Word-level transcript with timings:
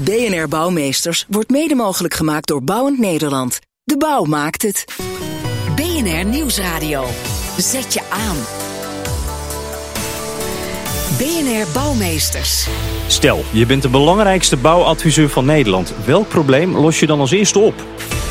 BNR 0.00 0.48
Bouwmeesters 0.48 1.24
wordt 1.28 1.50
mede 1.50 1.74
mogelijk 1.74 2.14
gemaakt 2.14 2.48
door 2.48 2.62
Bouwend 2.62 2.98
Nederland. 2.98 3.58
De 3.84 3.96
bouw 3.96 4.24
maakt 4.24 4.62
het. 4.62 4.84
BNR 5.76 6.24
Nieuwsradio. 6.24 7.04
Zet 7.56 7.94
je 7.94 8.00
aan. 8.10 8.36
BNR 11.18 11.72
Bouwmeesters. 11.72 12.66
Stel, 13.06 13.44
je 13.52 13.66
bent 13.66 13.82
de 13.82 13.88
belangrijkste 13.88 14.56
bouwadviseur 14.56 15.28
van 15.28 15.44
Nederland. 15.44 15.92
Welk 16.04 16.28
probleem 16.28 16.76
los 16.76 17.00
je 17.00 17.06
dan 17.06 17.20
als 17.20 17.30
eerste 17.30 17.58
op? 17.58 17.74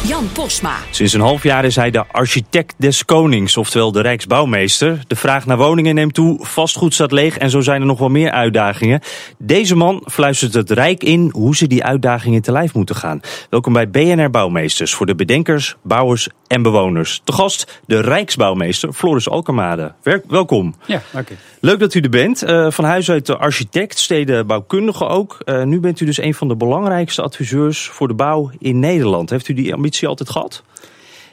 Jan 0.04 0.32
Posma. 0.34 0.76
Sinds 0.92 1.14
een 1.14 1.22
half 1.22 1.44
jaar 1.44 1.66
is 1.66 1.76
hij 1.76 1.92
de 1.92 2.08
architect 2.08 2.74
des 2.78 3.06
konings, 3.06 3.58
oftewel 3.58 3.92
de 3.92 4.02
Rijksbouwmeester. 4.02 5.00
De 5.08 5.16
vraag 5.16 5.46
naar 5.46 5.58
woningen 5.58 5.96
neemt 5.96 6.14
toe, 6.14 6.46
vastgoed 6.46 6.94
staat 6.94 7.12
leeg 7.12 7.38
en 7.38 7.50
zo 7.50 7.62
zijn 7.62 7.82
er 7.82 7.88
nog 7.88 8.00
wel 8.00 8.10
meer 8.10 8.32
uitdagingen. 8.32 9.02
Deze 9.38 9.76
man 9.76 10.04
fluistert 10.06 10.54
het 10.54 10.72
Rijk 10.72 11.04
in 11.04 11.30
hoe 11.34 11.56
ze 11.56 11.68
die 11.68 11.84
uitdagingen 11.84 12.42
te 12.42 12.52
lijf 12.52 12.74
moeten 12.74 12.96
gaan. 12.96 13.20
Welkom 13.50 13.74
bij 13.74 13.90
BNR 13.90 14.30
Bouwmeesters 14.30 14.94
voor 14.94 15.06
de 15.06 15.16
bedenkers, 15.16 15.76
bouwers 15.84 16.30
en 16.48 16.62
bewoners. 16.62 17.22
Te 17.24 17.32
gast 17.32 17.82
de 17.86 18.00
Rijksbouwmeester 18.00 18.94
Floris 18.94 19.30
Alkermade. 19.30 19.94
Welkom. 20.28 20.76
Ja, 20.86 21.02
oké. 21.14 21.36
Leuk 21.60 21.80
dat 21.80 21.94
u 21.94 22.00
er 22.00 22.10
bent. 22.10 22.44
Uh, 22.44 22.72
van 22.72 22.86
huis 22.86 23.10
uit 23.10 23.26
de 23.26 23.38
architect, 23.38 24.00
stedenbouwkundige 24.00 25.06
ook. 25.08 25.38
Uh, 25.46 25.64
nu 25.64 25.80
bent 25.80 26.00
u 26.00 26.06
dus 26.06 26.22
een 26.22 26.34
van 26.34 26.48
de 26.48 26.56
belangrijkste 26.56 27.22
adviseurs 27.22 27.88
voor 27.88 28.08
de 28.08 28.14
bouw 28.14 28.52
in 28.60 28.80
Nederland. 28.80 29.30
Heeft 29.30 29.48
u 29.48 29.54
die 29.54 29.74
ambitie 29.74 30.08
altijd 30.08 30.30
gehad? 30.30 30.64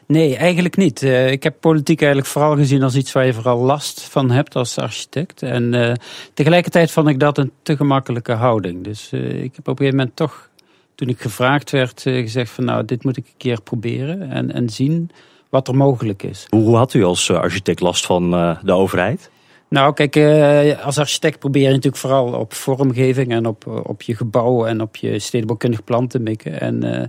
Nee, 0.06 0.36
eigenlijk 0.36 0.76
niet. 0.76 1.02
Uh, 1.02 1.30
ik 1.30 1.42
heb 1.42 1.54
politiek 1.60 2.00
eigenlijk 2.00 2.32
vooral 2.32 2.56
gezien 2.56 2.82
als 2.82 2.96
iets 2.96 3.12
waar 3.12 3.26
je 3.26 3.34
vooral 3.34 3.58
last 3.58 4.00
van 4.00 4.30
hebt 4.30 4.56
als 4.56 4.78
architect. 4.78 5.42
En 5.42 5.98
tegelijkertijd 6.34 6.90
vond 6.90 7.08
ik 7.08 7.20
dat 7.20 7.38
een 7.38 7.52
te 7.62 7.76
gemakkelijke 7.76 8.32
houding. 8.32 8.84
Dus 8.84 9.12
ik 9.12 9.56
heb 9.56 9.68
op 9.68 9.68
een 9.68 9.76
gegeven 9.76 9.96
moment 9.96 10.16
toch, 10.16 10.48
toen 10.94 11.08
ik 11.08 11.20
gevraagd 11.20 11.70
werd, 11.70 12.00
gezegd 12.02 12.50
van 12.50 12.64
nou, 12.64 12.84
dit 12.84 13.04
moet 13.04 13.16
ik 13.16 13.26
een 13.26 13.36
keer 13.36 13.62
proberen 13.62 14.30
en, 14.30 14.52
en 14.52 14.68
zien 14.68 15.10
wat 15.48 15.68
er 15.68 15.76
mogelijk 15.76 16.22
is. 16.22 16.46
Hoe 16.48 16.76
had 16.76 16.94
u 16.94 17.04
als 17.04 17.30
architect 17.30 17.80
last 17.80 18.06
van 18.06 18.30
de 18.62 18.72
overheid? 18.72 19.30
Nou, 19.74 19.94
kijk, 19.94 20.16
eh, 20.16 20.84
als 20.84 20.98
architect 20.98 21.38
probeer 21.38 21.62
je 21.62 21.68
natuurlijk 21.68 21.96
vooral 21.96 22.32
op 22.32 22.52
vormgeving 22.52 23.32
en 23.32 23.46
op, 23.46 23.66
op 23.86 24.02
je 24.02 24.16
gebouw 24.16 24.66
en 24.66 24.80
op 24.80 24.96
je 24.96 25.18
stedenbouwkundig 25.18 25.84
plan 25.84 26.06
te 26.06 26.18
mikken. 26.18 26.60
En 26.60 26.84
uh, 26.84 27.02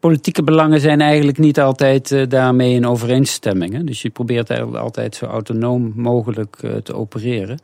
politieke 0.00 0.42
belangen 0.42 0.80
zijn 0.80 1.00
eigenlijk 1.00 1.38
niet 1.38 1.60
altijd 1.60 2.10
uh, 2.10 2.28
daarmee 2.28 2.74
in 2.74 2.86
overeenstemming. 2.86 3.72
Hè? 3.72 3.84
Dus 3.84 4.02
je 4.02 4.10
probeert 4.10 4.50
eigenlijk 4.50 4.82
altijd 4.82 5.14
zo 5.14 5.26
autonoom 5.26 5.92
mogelijk 5.96 6.56
te 6.82 6.94
opereren. 6.94 7.58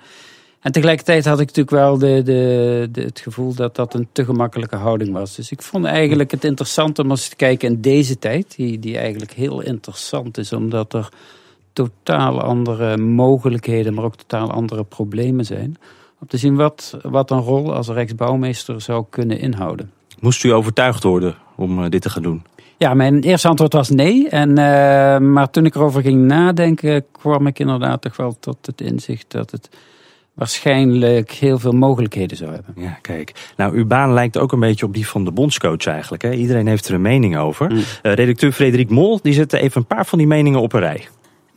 En 0.61 0.73
tegelijkertijd 0.73 1.25
had 1.25 1.41
ik 1.41 1.47
natuurlijk 1.47 1.77
wel 1.77 1.99
de, 1.99 2.23
de, 2.23 2.89
de, 2.93 3.01
het 3.01 3.21
gevoel 3.21 3.55
dat 3.55 3.77
dat 3.77 3.95
een 3.95 4.09
te 4.13 4.25
gemakkelijke 4.25 4.77
houding 4.77 5.13
was. 5.13 5.37
Dus 5.37 5.51
ik 5.51 5.63
vond 5.63 5.85
eigenlijk 5.85 6.31
het 6.31 6.45
interessant 6.45 6.99
om 6.99 7.11
eens 7.11 7.29
te 7.29 7.37
kijken 7.37 7.69
in 7.69 7.81
deze 7.81 8.19
tijd, 8.19 8.57
die, 8.57 8.79
die 8.79 8.99
eigenlijk 8.99 9.33
heel 9.33 9.61
interessant 9.61 10.39
is, 10.39 10.53
omdat 10.53 10.93
er 10.93 11.09
totaal 11.73 12.41
andere 12.41 12.97
mogelijkheden, 12.97 13.95
maar 13.95 14.05
ook 14.05 14.17
totaal 14.17 14.51
andere 14.51 14.85
problemen 14.85 15.45
zijn. 15.45 15.77
Om 16.21 16.27
te 16.27 16.37
zien 16.37 16.57
wat, 16.57 16.99
wat 17.03 17.31
een 17.31 17.41
rol 17.41 17.75
als 17.75 17.89
Rijksbouwmeester 17.89 18.81
zou 18.81 19.05
kunnen 19.11 19.39
inhouden. 19.41 19.91
Moest 20.19 20.45
u 20.45 20.53
overtuigd 20.53 21.03
worden 21.03 21.35
om 21.57 21.85
eh, 21.85 21.91
dit 21.91 22.03
te 22.03 22.11
gaan 22.11 22.23
doen? 22.23 22.43
Ja, 22.77 22.95
mijn 22.95 23.23
eerste 23.23 23.49
antwoord 23.49 23.73
was 23.73 23.91
nee. 23.91 24.29
En, 24.29 24.49
uh, 24.49 24.57
maar 25.19 25.51
toen 25.51 25.65
ik 25.65 25.75
erover 25.75 26.03
ging 26.03 26.27
nadenken, 26.27 27.05
kwam 27.13 27.47
ik 27.47 27.59
inderdaad 27.59 28.03
toch 28.03 28.17
wel 28.17 28.37
tot 28.41 28.67
het 28.67 28.81
inzicht 28.81 29.25
dat 29.29 29.51
het 29.51 29.69
waarschijnlijk 30.41 31.31
heel 31.31 31.59
veel 31.59 31.73
mogelijkheden 31.73 32.37
zou 32.37 32.53
hebben. 32.53 32.75
Ja, 32.77 32.99
kijk. 33.03 33.33
Nou, 33.57 33.77
uw 33.77 33.87
baan 33.87 34.13
lijkt 34.13 34.39
ook 34.39 34.53
een 34.53 34.61
beetje 34.61 34.87
op 34.87 34.95
die 34.95 35.07
van 35.07 35.25
de 35.25 35.31
bondscoach 35.31 35.87
eigenlijk. 35.87 36.23
Hè? 36.23 36.33
Iedereen 36.33 36.67
heeft 36.67 36.89
er 36.89 36.95
een 36.95 37.03
mening 37.03 37.37
over. 37.39 37.71
Mm. 37.71 37.77
Uh, 37.77 37.83
redacteur 38.03 38.53
Frederik 38.53 38.91
Mol 38.91 39.19
die 39.23 39.33
zette 39.33 39.59
even 39.59 39.81
een 39.81 39.87
paar 39.87 40.07
van 40.07 40.19
die 40.19 40.27
meningen 40.27 40.61
op 40.61 40.73
een 40.73 40.81
rij. 40.81 41.09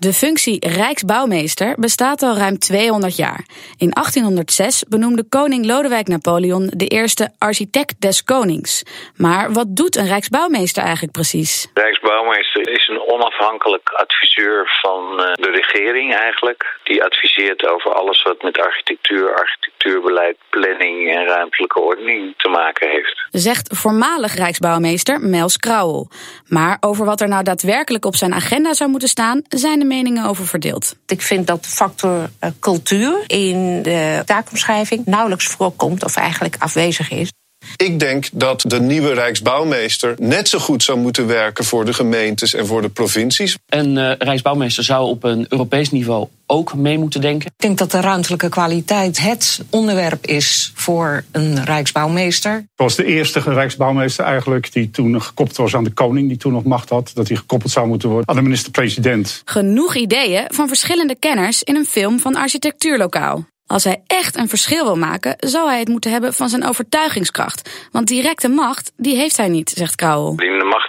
De 0.04 0.14
functie 0.14 0.68
Rijksbouwmeester 0.68 1.76
bestaat 1.78 2.22
al 2.22 2.36
ruim 2.38 2.58
200 2.60 3.16
jaar. 3.16 3.42
In 3.78 3.90
1806 3.90 4.84
benoemde 4.84 5.26
koning 5.30 5.66
Lodewijk 5.66 6.08
Napoleon 6.08 6.72
de 6.76 6.88
eerste 6.88 7.30
architect 7.38 8.02
des 8.02 8.24
konings. 8.24 8.84
Maar 9.18 9.52
wat 9.52 9.66
doet 9.70 9.96
een 9.96 10.08
Rijksbouwmeester 10.08 10.84
eigenlijk 10.84 11.14
precies? 11.14 11.70
Rijksbouwmeester 11.74 12.70
is 12.70 12.88
een 12.88 13.02
onafhankelijk 13.08 13.90
adviseur 13.90 14.80
van 14.82 15.02
eh, 15.20 15.34
de 15.34 15.52
regering 15.52 16.16
eigenlijk. 16.16 16.80
Die 16.84 17.04
adviseert 17.04 17.68
over 17.68 17.94
alles 17.94 18.24
wat 18.24 18.42
met 18.42 18.58
architectuur, 18.58 19.36
architectuurbeleid, 19.36 20.38
planning 20.50 21.12
en 21.12 21.26
ruimtelijke 21.26 21.80
ordening 21.80 22.34
te 22.38 22.50
maken 22.50 22.90
heeft. 22.90 23.28
Zegt 23.30 23.78
voormalig 23.78 24.36
Rijksbouwmeester 24.36 25.20
Mels 25.22 25.58
Krauwel. 25.58 26.08
Maar 26.48 26.78
over 26.80 27.06
wat 27.06 27.22
er 27.22 27.28
nou 27.28 27.44
daadwerkelijk 27.44 28.06
op 28.06 28.16
zijn 28.16 28.34
agenda 28.34 28.74
zou 28.74 28.90
moeten 28.90 29.10
staan, 29.10 29.42
zijn 29.50 29.80
de 29.80 29.92
meningen 29.94 30.26
over 30.26 30.48
verdeeld. 30.48 30.96
Ik 31.06 31.22
vind 31.22 31.48
dat 31.48 31.64
de 31.64 31.70
factor 31.70 32.30
uh, 32.44 32.50
cultuur 32.60 33.24
in 33.28 33.82
de 33.82 34.22
taakomschrijving 34.26 35.06
nauwelijks 35.06 35.46
voorkomt 35.46 36.04
of 36.04 36.16
eigenlijk 36.16 36.56
afwezig 36.60 37.12
is. 37.12 37.32
Ik 37.76 38.00
denk 38.00 38.30
dat 38.32 38.64
de 38.68 38.80
nieuwe 38.80 39.14
Rijksbouwmeester 39.14 40.16
net 40.20 40.48
zo 40.48 40.60
goed 40.60 40.84
zou 40.84 40.98
moeten 41.00 41.28
werken 41.28 41.66
voor 41.66 41.86
de 41.86 41.94
gemeentes 41.94 42.54
en 42.54 42.66
voor 42.66 42.82
de 42.82 42.90
provincies. 42.90 43.58
Een 43.70 43.96
uh, 43.96 44.12
Rijksbouwmeester 44.18 44.84
zou 44.84 45.08
op 45.08 45.24
een 45.24 45.46
Europees 45.50 45.92
niveau 45.92 46.28
ook 46.48 46.74
mee 46.76 46.98
moeten 46.98 47.22
denken. 47.22 47.48
Ik 47.48 47.62
denk 47.62 47.78
dat 47.78 47.92
de 47.92 48.02
ruimtelijke 48.02 48.50
kwaliteit 48.50 49.20
het 49.20 49.62
onderwerp 49.70 50.26
is 50.26 50.72
voor 50.76 51.24
een 51.32 51.64
Rijksbouwmeester. 51.64 52.52
Het 52.52 52.68
was 52.76 52.96
de 52.96 53.06
eerste 53.06 53.40
Rijksbouwmeester 53.40 54.26
eigenlijk 54.26 54.74
die 54.74 54.90
toen 54.90 55.22
gekoppeld 55.22 55.58
was 55.58 55.76
aan 55.76 55.84
de 55.84 55.94
koning, 55.94 56.28
die 56.28 56.38
toen 56.38 56.54
nog 56.54 56.64
macht 56.64 56.90
had, 56.90 57.12
dat 57.14 57.28
hij 57.28 57.38
gekoppeld 57.38 57.72
zou 57.72 57.88
moeten 57.88 58.10
worden 58.10 58.30
aan 58.30 58.36
de 58.36 58.42
minister-president. 58.42 59.42
Genoeg 59.46 59.96
ideeën 59.96 60.46
van 60.48 60.68
verschillende 60.68 61.16
kenners 61.20 61.64
in 61.64 61.76
een 61.76 61.86
film 61.86 62.20
van 62.20 62.36
Architectuurlokaal. 62.36 63.46
Als 63.68 63.84
hij 63.84 64.04
echt 64.08 64.38
een 64.38 64.50
verschil 64.50 64.84
wil 64.84 64.96
maken, 64.96 65.36
zou 65.40 65.70
hij 65.70 65.80
het 65.80 65.88
moeten 65.88 66.12
hebben 66.12 66.34
van 66.34 66.50
zijn 66.50 66.68
overtuigingskracht. 66.68 67.88
Want 67.92 68.08
directe 68.08 68.50
macht, 68.50 68.92
die 68.98 69.16
heeft 69.16 69.38
hij 69.38 69.48
niet, 69.48 69.70
zegt 69.70 69.96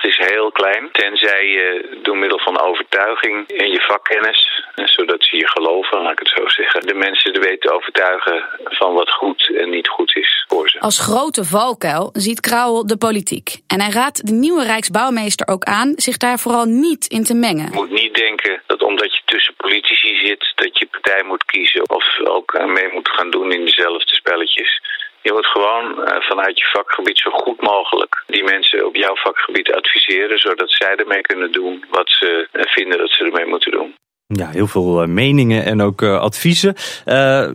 is 0.05 0.14
heel 0.31 0.53
klein, 0.53 0.89
tenzij 0.93 1.47
je 1.47 1.99
door 2.03 2.17
middel 2.17 2.39
van 2.39 2.61
overtuiging 2.61 3.49
en 3.49 3.71
je 3.71 3.81
vakkennis, 3.81 4.63
zodat 4.75 5.25
ze 5.25 5.37
je 5.37 5.49
geloven, 5.49 6.03
laat 6.03 6.13
ik 6.13 6.19
het 6.19 6.33
zo 6.37 6.49
zeggen, 6.49 6.87
de 6.87 6.95
mensen 6.95 7.33
te 7.33 7.41
weten 7.41 7.75
overtuigen 7.75 8.45
van 8.65 8.95
wat 8.95 9.11
goed 9.11 9.51
en 9.57 9.71
niet 9.71 9.89
goed 9.89 10.17
is 10.17 10.45
voor 10.49 10.69
ze. 10.69 10.81
Als 10.81 10.99
grote 10.99 11.45
valkuil 11.45 12.11
ziet 12.13 12.41
Krauwel 12.41 12.87
de 12.87 12.97
politiek. 12.97 13.57
En 13.67 13.81
hij 13.81 13.91
raadt 13.91 14.27
de 14.27 14.33
nieuwe 14.33 14.65
Rijksbouwmeester 14.65 15.49
ook 15.49 15.65
aan 15.65 15.93
zich 15.97 16.17
daar 16.17 16.39
vooral 16.39 16.65
niet 16.65 17.07
in 17.07 17.25
te 17.25 17.35
mengen. 17.35 17.69
Je 17.71 17.77
moet 17.77 17.91
niet 17.91 18.15
denken 18.15 18.63
dat 18.67 18.83
omdat 18.83 19.15
je 19.15 19.23
tussen 19.25 19.55
politici 19.57 20.17
zit, 20.27 20.53
dat 20.55 20.79
je 20.79 20.87
partij 20.87 21.23
moet 21.27 21.45
kiezen 21.45 21.91
of 21.91 22.05
ook 22.25 22.53
mee 22.67 22.89
moet 22.93 23.09
gaan 23.09 23.31
doen 23.31 23.53
in 23.53 23.65
dezelfde 23.65 24.15
spelletjes. 24.15 24.81
Je 25.27 25.33
moet 25.33 25.47
gewoon 25.47 26.05
eh, 26.05 26.21
vanuit 26.21 26.59
je 26.59 26.65
vakgebied 26.73 27.19
zo 27.19 27.31
goed 27.31 27.61
mogelijk 27.61 28.25
die 28.27 28.45
mensen 28.45 28.87
op 28.87 28.97
jouw 28.97 29.15
vakgebied 29.15 29.73
adviseren, 29.73 30.39
zodat 30.39 30.71
zij 30.71 30.97
ermee 30.97 31.21
kunnen 31.21 31.53
doen 31.53 31.85
wat 31.91 32.11
ze 32.11 32.49
eh, 32.53 32.63
vinden 32.67 32.99
dat 32.99 33.11
ze 33.11 33.25
ermee 33.25 33.47
moeten 33.47 33.73
doen. 33.73 33.95
Ja, 34.27 34.49
heel 34.49 34.67
veel 34.67 35.03
eh, 35.03 35.09
meningen 35.09 35.65
en 35.65 35.81
ook 35.83 36.03
adviezen. 36.03 36.75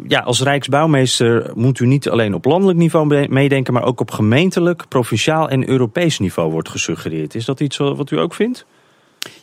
ja, 0.08 0.20
als 0.24 0.42
Rijksbouwmeester 0.42 1.52
moet 1.56 1.80
u 1.80 1.86
niet 1.86 2.10
alleen 2.10 2.34
op 2.34 2.46
landelijk 2.46 2.78
niveau 2.78 3.28
meedenken, 3.28 3.74
maar 3.74 3.86
ook 3.86 4.00
op 4.00 4.12
gemeentelijk, 4.12 4.88
provinciaal 4.88 5.50
en 5.50 5.70
Europees 5.70 6.20
niveau 6.20 6.52
wordt 6.52 6.70
gesuggereerd. 6.70 7.36
Is 7.36 7.46
dat 7.46 7.60
iets 7.60 7.78
wat 7.78 8.12
u 8.12 8.20
ook 8.20 8.34
vindt? 8.34 8.66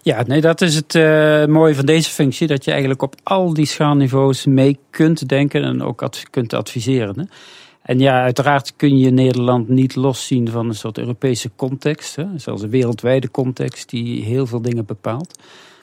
Ja, 0.03 0.23
nee, 0.27 0.41
dat 0.41 0.61
is 0.61 0.75
het 0.75 0.95
uh, 0.95 1.45
mooie 1.45 1.75
van 1.75 1.87
deze 1.87 2.11
functie. 2.11 2.47
Dat 2.47 2.65
je 2.65 2.71
eigenlijk 2.71 3.03
op 3.03 3.15
al 3.23 3.55
die 3.55 3.67
schaalniveaus 3.67 4.47
mee 4.47 4.79
kunt 4.91 5.29
denken 5.29 5.65
en 5.65 5.83
ook 5.83 6.09
kunt 6.31 6.55
adviseren. 6.55 7.19
Hè? 7.19 7.25
En 7.87 7.99
ja, 7.99 8.23
uiteraard 8.23 8.73
kun 8.77 8.99
je 8.99 9.11
Nederland 9.11 9.69
niet 9.69 9.97
loszien 9.97 10.49
van 10.49 10.69
een 10.69 10.75
soort 10.75 10.99
Europese 10.99 11.51
context. 11.57 12.17
Hè? 12.17 12.25
Zelfs 12.37 12.63
een 12.63 12.71
wereldwijde 12.71 13.31
context 13.31 13.91
die 13.91 14.25
heel 14.25 14.47
veel 14.47 14.63
dingen 14.63 14.85
bepaalt. 14.85 15.39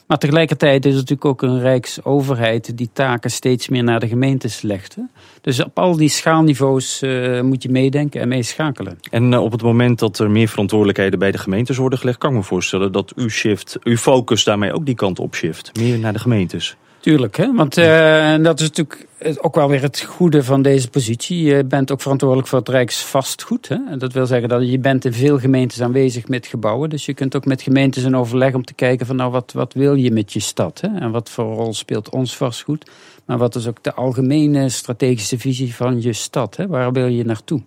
Maar 0.08 0.18
tegelijkertijd 0.18 0.86
is 0.86 0.96
het 0.96 1.10
natuurlijk 1.10 1.26
ook 1.26 1.42
een 1.42 1.60
rijksoverheid 1.60 2.78
die 2.78 2.90
taken 2.94 3.32
steeds 3.32 3.70
meer 3.70 3.84
naar 3.84 4.00
de 4.00 4.08
gemeentes 4.08 4.62
legt. 4.62 4.98
Dus 5.42 5.64
op 5.64 5.80
al 5.80 5.96
die 5.96 6.10
schaalniveaus 6.10 7.04
uh, 7.04 7.42
moet 7.42 7.64
je 7.64 7.70
meedenken 7.70 8.22
en 8.22 8.28
meeschakelen. 8.28 9.00
En 9.10 9.32
uh, 9.32 9.44
op 9.44 9.52
het 9.52 9.62
moment 9.62 10.00
dat 10.00 10.20
er 10.20 10.32
meer 10.32 10.48
verantwoordelijkheden 10.48 11.20
bij 11.20 11.32
de 11.32 11.38
gemeentes 11.38 11.78
worden 11.78 12.00
gelegd, 12.00 12.18
kan 12.18 12.30
ik 12.30 12.36
me 12.36 12.44
voorstellen 12.44 12.92
dat 12.92 13.14
uw 13.16 13.30
shift, 13.30 13.78
uw 13.84 13.98
focus 13.98 14.44
daarmee 14.44 14.74
ook 14.74 14.86
die 14.86 14.96
kant 14.96 15.20
op 15.20 15.36
shift. 15.36 15.72
Meer 15.80 16.00
naar 16.00 16.14
de 16.14 16.20
gemeentes. 16.20 16.76
Tuurlijk, 17.04 17.38
hè? 17.38 17.54
want 17.54 17.78
uh, 17.78 18.36
dat 18.42 18.60
is 18.60 18.68
natuurlijk 18.68 19.08
ook 19.42 19.56
wel 19.56 19.70
weer 19.70 19.82
het 19.82 20.02
goede 20.02 20.44
van 20.44 20.62
deze 20.62 20.90
positie. 20.90 21.44
Je 21.44 21.64
bent 21.64 21.92
ook 21.92 22.02
verantwoordelijk 22.02 22.48
voor 22.48 22.60
het 22.60 22.70
Rijksvastgoed. 22.70 23.68
Hè? 23.68 23.78
En 23.90 24.00
dat 24.00 24.14
wil 24.14 24.26
zeggen 24.26 24.50
dat 24.50 24.70
je 24.70 24.80
bent 24.80 25.06
in 25.06 25.14
veel 25.14 25.40
gemeentes 25.40 25.82
aanwezig 25.82 26.28
met 26.28 26.46
gebouwen. 26.46 26.90
Dus 26.90 27.06
je 27.06 27.14
kunt 27.14 27.36
ook 27.36 27.46
met 27.46 27.62
gemeentes 27.62 28.04
in 28.04 28.16
overleg 28.16 28.54
om 28.54 28.66
te 28.66 28.74
kijken 28.74 29.06
van 29.06 29.16
nou 29.16 29.32
wat, 29.32 29.52
wat 29.52 29.74
wil 29.74 29.96
je 29.96 30.12
met 30.12 30.34
je 30.34 30.40
stad? 30.40 30.82
Hè? 30.82 30.88
En 31.00 31.12
wat 31.12 31.30
voor 31.30 31.54
rol 31.54 31.74
speelt 31.74 32.10
ons 32.10 32.38
vastgoed? 32.38 32.92
Maar 33.26 33.38
wat 33.38 33.56
is 33.56 33.68
ook 33.68 33.84
de 33.84 33.94
algemene 33.94 34.70
strategische 34.70 35.40
visie 35.40 35.76
van 35.76 36.02
je 36.02 36.14
stad? 36.14 36.56
Hè? 36.56 36.68
Waar 36.68 36.92
wil 36.92 37.08
je 37.08 37.26
naartoe? 37.26 37.62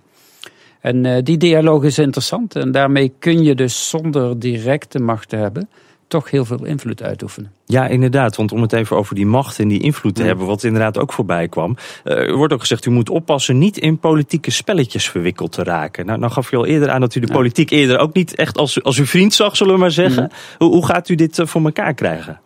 En 0.81 1.25
die 1.25 1.37
dialoog 1.37 1.85
is 1.85 1.99
interessant. 1.99 2.57
En 2.57 2.71
daarmee 2.71 3.13
kun 3.19 3.43
je 3.43 3.55
dus 3.55 3.89
zonder 3.89 4.39
directe 4.39 4.99
macht 4.99 5.29
te 5.29 5.37
hebben 5.37 5.69
toch 6.09 6.31
heel 6.31 6.45
veel 6.45 6.65
invloed 6.65 7.03
uitoefenen. 7.03 7.53
Ja, 7.65 7.87
inderdaad. 7.87 8.37
Want 8.37 8.53
om 8.53 8.63
het 8.63 8.73
even 8.73 8.97
over 8.97 9.15
die 9.15 9.27
macht 9.27 9.59
en 9.59 9.69
die 9.69 9.81
invloed 9.81 10.15
te 10.15 10.23
hebben, 10.23 10.47
wat 10.47 10.65
inderdaad 10.65 10.99
ook 10.99 11.13
voorbij 11.13 11.49
kwam. 11.49 11.77
Uh, 12.05 12.17
er 12.17 12.37
wordt 12.37 12.53
ook 12.53 12.61
gezegd, 12.61 12.87
u 12.87 12.91
moet 12.91 13.11
oppassen 13.11 13.59
niet 13.59 13.79
in 13.79 13.99
politieke 13.99 14.51
spelletjes 14.51 15.09
verwikkeld 15.11 15.53
te 15.53 15.63
raken. 15.63 16.07
Nou, 16.07 16.19
nou 16.19 16.33
gaf 16.33 16.53
u 16.53 16.57
al 16.57 16.67
eerder 16.67 16.91
aan 16.91 17.01
dat 17.01 17.15
u 17.15 17.21
de 17.21 17.33
politiek 17.33 17.71
eerder 17.71 17.99
ook 17.99 18.15
niet 18.15 18.35
echt 18.35 18.59
als, 18.59 18.83
als 18.83 18.99
uw 18.99 19.07
vriend 19.07 19.35
zag, 19.35 19.57
zullen 19.57 19.75
we 19.75 19.81
maar 19.81 19.91
zeggen. 19.91 20.31
Hoe, 20.59 20.71
hoe 20.71 20.87
gaat 20.87 21.09
u 21.09 21.15
dit 21.15 21.39
uh, 21.39 21.47
voor 21.47 21.65
elkaar 21.65 21.95
krijgen? 21.95 22.41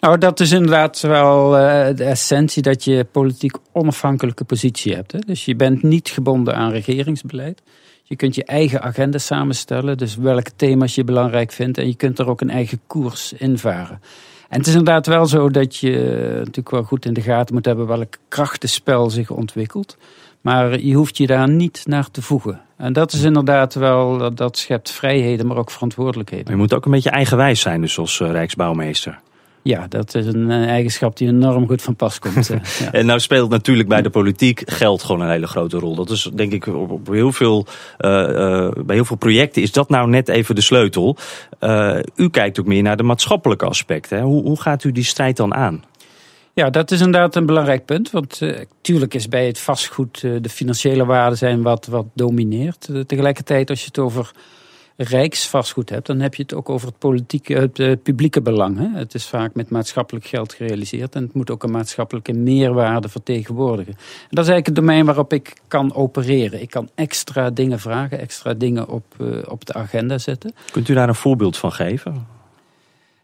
Nou, 0.00 0.18
dat 0.18 0.40
is 0.40 0.52
inderdaad 0.52 1.00
wel 1.00 1.58
uh, 1.58 1.86
de 1.94 2.04
essentie 2.04 2.62
dat 2.62 2.84
je 2.84 3.06
politiek 3.12 3.56
onafhankelijke 3.72 4.44
positie 4.44 4.94
hebt. 4.94 5.12
Hè? 5.12 5.18
Dus 5.18 5.44
je 5.44 5.56
bent 5.56 5.82
niet 5.82 6.08
gebonden 6.08 6.54
aan 6.54 6.70
regeringsbeleid. 6.70 7.62
Je 8.08 8.16
kunt 8.16 8.34
je 8.34 8.44
eigen 8.44 8.82
agenda 8.82 9.18
samenstellen, 9.18 9.98
dus 9.98 10.16
welke 10.16 10.50
thema's 10.56 10.94
je 10.94 11.04
belangrijk 11.04 11.52
vindt. 11.52 11.78
En 11.78 11.86
je 11.86 11.94
kunt 11.94 12.18
er 12.18 12.28
ook 12.28 12.40
een 12.40 12.50
eigen 12.50 12.80
koers 12.86 13.32
in 13.32 13.58
varen. 13.58 14.00
En 14.48 14.58
het 14.58 14.66
is 14.66 14.74
inderdaad 14.74 15.06
wel 15.06 15.26
zo 15.26 15.50
dat 15.50 15.76
je 15.76 15.90
natuurlijk 16.36 16.70
wel 16.70 16.82
goed 16.82 17.04
in 17.04 17.14
de 17.14 17.20
gaten 17.20 17.54
moet 17.54 17.64
hebben 17.64 17.86
welk 17.86 18.16
krachtenspel 18.28 19.10
zich 19.10 19.30
ontwikkelt. 19.30 19.96
Maar 20.40 20.80
je 20.80 20.94
hoeft 20.94 21.16
je 21.16 21.26
daar 21.26 21.48
niet 21.48 21.82
naar 21.86 22.10
te 22.10 22.22
voegen. 22.22 22.60
En 22.76 22.92
dat 22.92 23.12
is 23.12 23.22
inderdaad 23.22 23.74
wel, 23.74 24.34
dat 24.34 24.58
schept 24.58 24.90
vrijheden, 24.90 25.46
maar 25.46 25.56
ook 25.56 25.70
verantwoordelijkheden. 25.70 26.50
je 26.50 26.56
moet 26.56 26.74
ook 26.74 26.84
een 26.84 26.90
beetje 26.90 27.10
eigenwijs 27.10 27.60
zijn, 27.60 27.80
dus 27.80 27.98
als 27.98 28.20
eh, 28.20 28.30
Rijksbouwmeester. 28.30 29.20
Ja, 29.66 29.86
dat 29.88 30.14
is 30.14 30.26
een 30.26 30.50
eh, 30.50 30.68
eigenschap 30.68 31.16
die 31.16 31.28
enorm 31.28 31.66
goed 31.66 31.82
van 31.82 31.96
pas 31.96 32.18
komt. 32.18 32.50
Eh, 32.50 32.58
ja. 32.80 32.92
En 32.92 33.06
nou 33.06 33.20
speelt 33.20 33.50
natuurlijk 33.50 33.88
bij 33.88 34.02
de 34.02 34.10
politiek 34.10 34.62
geld 34.64 35.02
gewoon 35.02 35.20
een 35.20 35.30
hele 35.30 35.46
grote 35.46 35.78
rol. 35.78 35.94
Dat 35.94 36.10
is 36.10 36.30
denk 36.34 36.52
ik 36.52 36.66
op 36.66 37.08
heel 37.08 37.32
veel, 37.32 37.66
uh, 37.98 38.70
bij 38.70 38.94
heel 38.94 39.04
veel 39.04 39.16
projecten 39.16 39.62
is 39.62 39.72
dat 39.72 39.88
nou 39.88 40.08
net 40.08 40.28
even 40.28 40.54
de 40.54 40.60
sleutel. 40.60 41.16
Uh, 41.60 41.98
u 42.16 42.30
kijkt 42.30 42.60
ook 42.60 42.66
meer 42.66 42.82
naar 42.82 42.96
de 42.96 43.02
maatschappelijke 43.02 43.66
aspecten. 43.66 44.20
Hoe, 44.20 44.42
hoe 44.42 44.60
gaat 44.60 44.84
u 44.84 44.92
die 44.92 45.04
strijd 45.04 45.36
dan 45.36 45.54
aan? 45.54 45.84
Ja, 46.52 46.70
dat 46.70 46.90
is 46.90 47.00
inderdaad 47.00 47.36
een 47.36 47.46
belangrijk 47.46 47.84
punt. 47.84 48.10
Want 48.10 48.40
natuurlijk 48.40 49.14
is 49.14 49.28
bij 49.28 49.46
het 49.46 49.58
vastgoed 49.58 50.20
de 50.20 50.48
financiële 50.48 51.04
waarden 51.04 51.38
zijn 51.38 51.62
wat, 51.62 51.86
wat 51.86 52.06
domineert. 52.14 52.88
tegelijkertijd 53.06 53.70
als 53.70 53.80
je 53.80 53.86
het 53.86 53.98
over 53.98 54.32
rijksvastgoed 54.96 55.90
hebt, 55.90 56.06
dan 56.06 56.20
heb 56.20 56.34
je 56.34 56.42
het 56.42 56.54
ook 56.54 56.68
over 56.68 56.88
het, 56.88 56.98
politieke, 56.98 57.54
het 57.54 57.78
uh, 57.78 57.92
publieke 58.02 58.42
belang. 58.42 58.78
Hè? 58.78 58.98
Het 58.98 59.14
is 59.14 59.26
vaak 59.26 59.54
met 59.54 59.70
maatschappelijk 59.70 60.26
geld 60.26 60.52
gerealiseerd 60.52 61.14
en 61.14 61.22
het 61.22 61.34
moet 61.34 61.50
ook 61.50 61.62
een 61.62 61.70
maatschappelijke 61.70 62.32
meerwaarde 62.32 63.08
vertegenwoordigen. 63.08 63.92
En 63.92 64.30
dat 64.30 64.44
is 64.44 64.50
eigenlijk 64.50 64.66
het 64.66 64.74
domein 64.74 65.04
waarop 65.04 65.32
ik 65.32 65.56
kan 65.68 65.94
opereren. 65.94 66.60
Ik 66.60 66.70
kan 66.70 66.88
extra 66.94 67.50
dingen 67.50 67.78
vragen, 67.78 68.18
extra 68.18 68.54
dingen 68.54 68.88
op, 68.88 69.04
uh, 69.20 69.38
op 69.48 69.64
de 69.66 69.74
agenda 69.74 70.18
zetten. 70.18 70.54
Kunt 70.70 70.88
u 70.88 70.94
daar 70.94 71.08
een 71.08 71.14
voorbeeld 71.14 71.56
van 71.56 71.72
geven? 71.72 72.26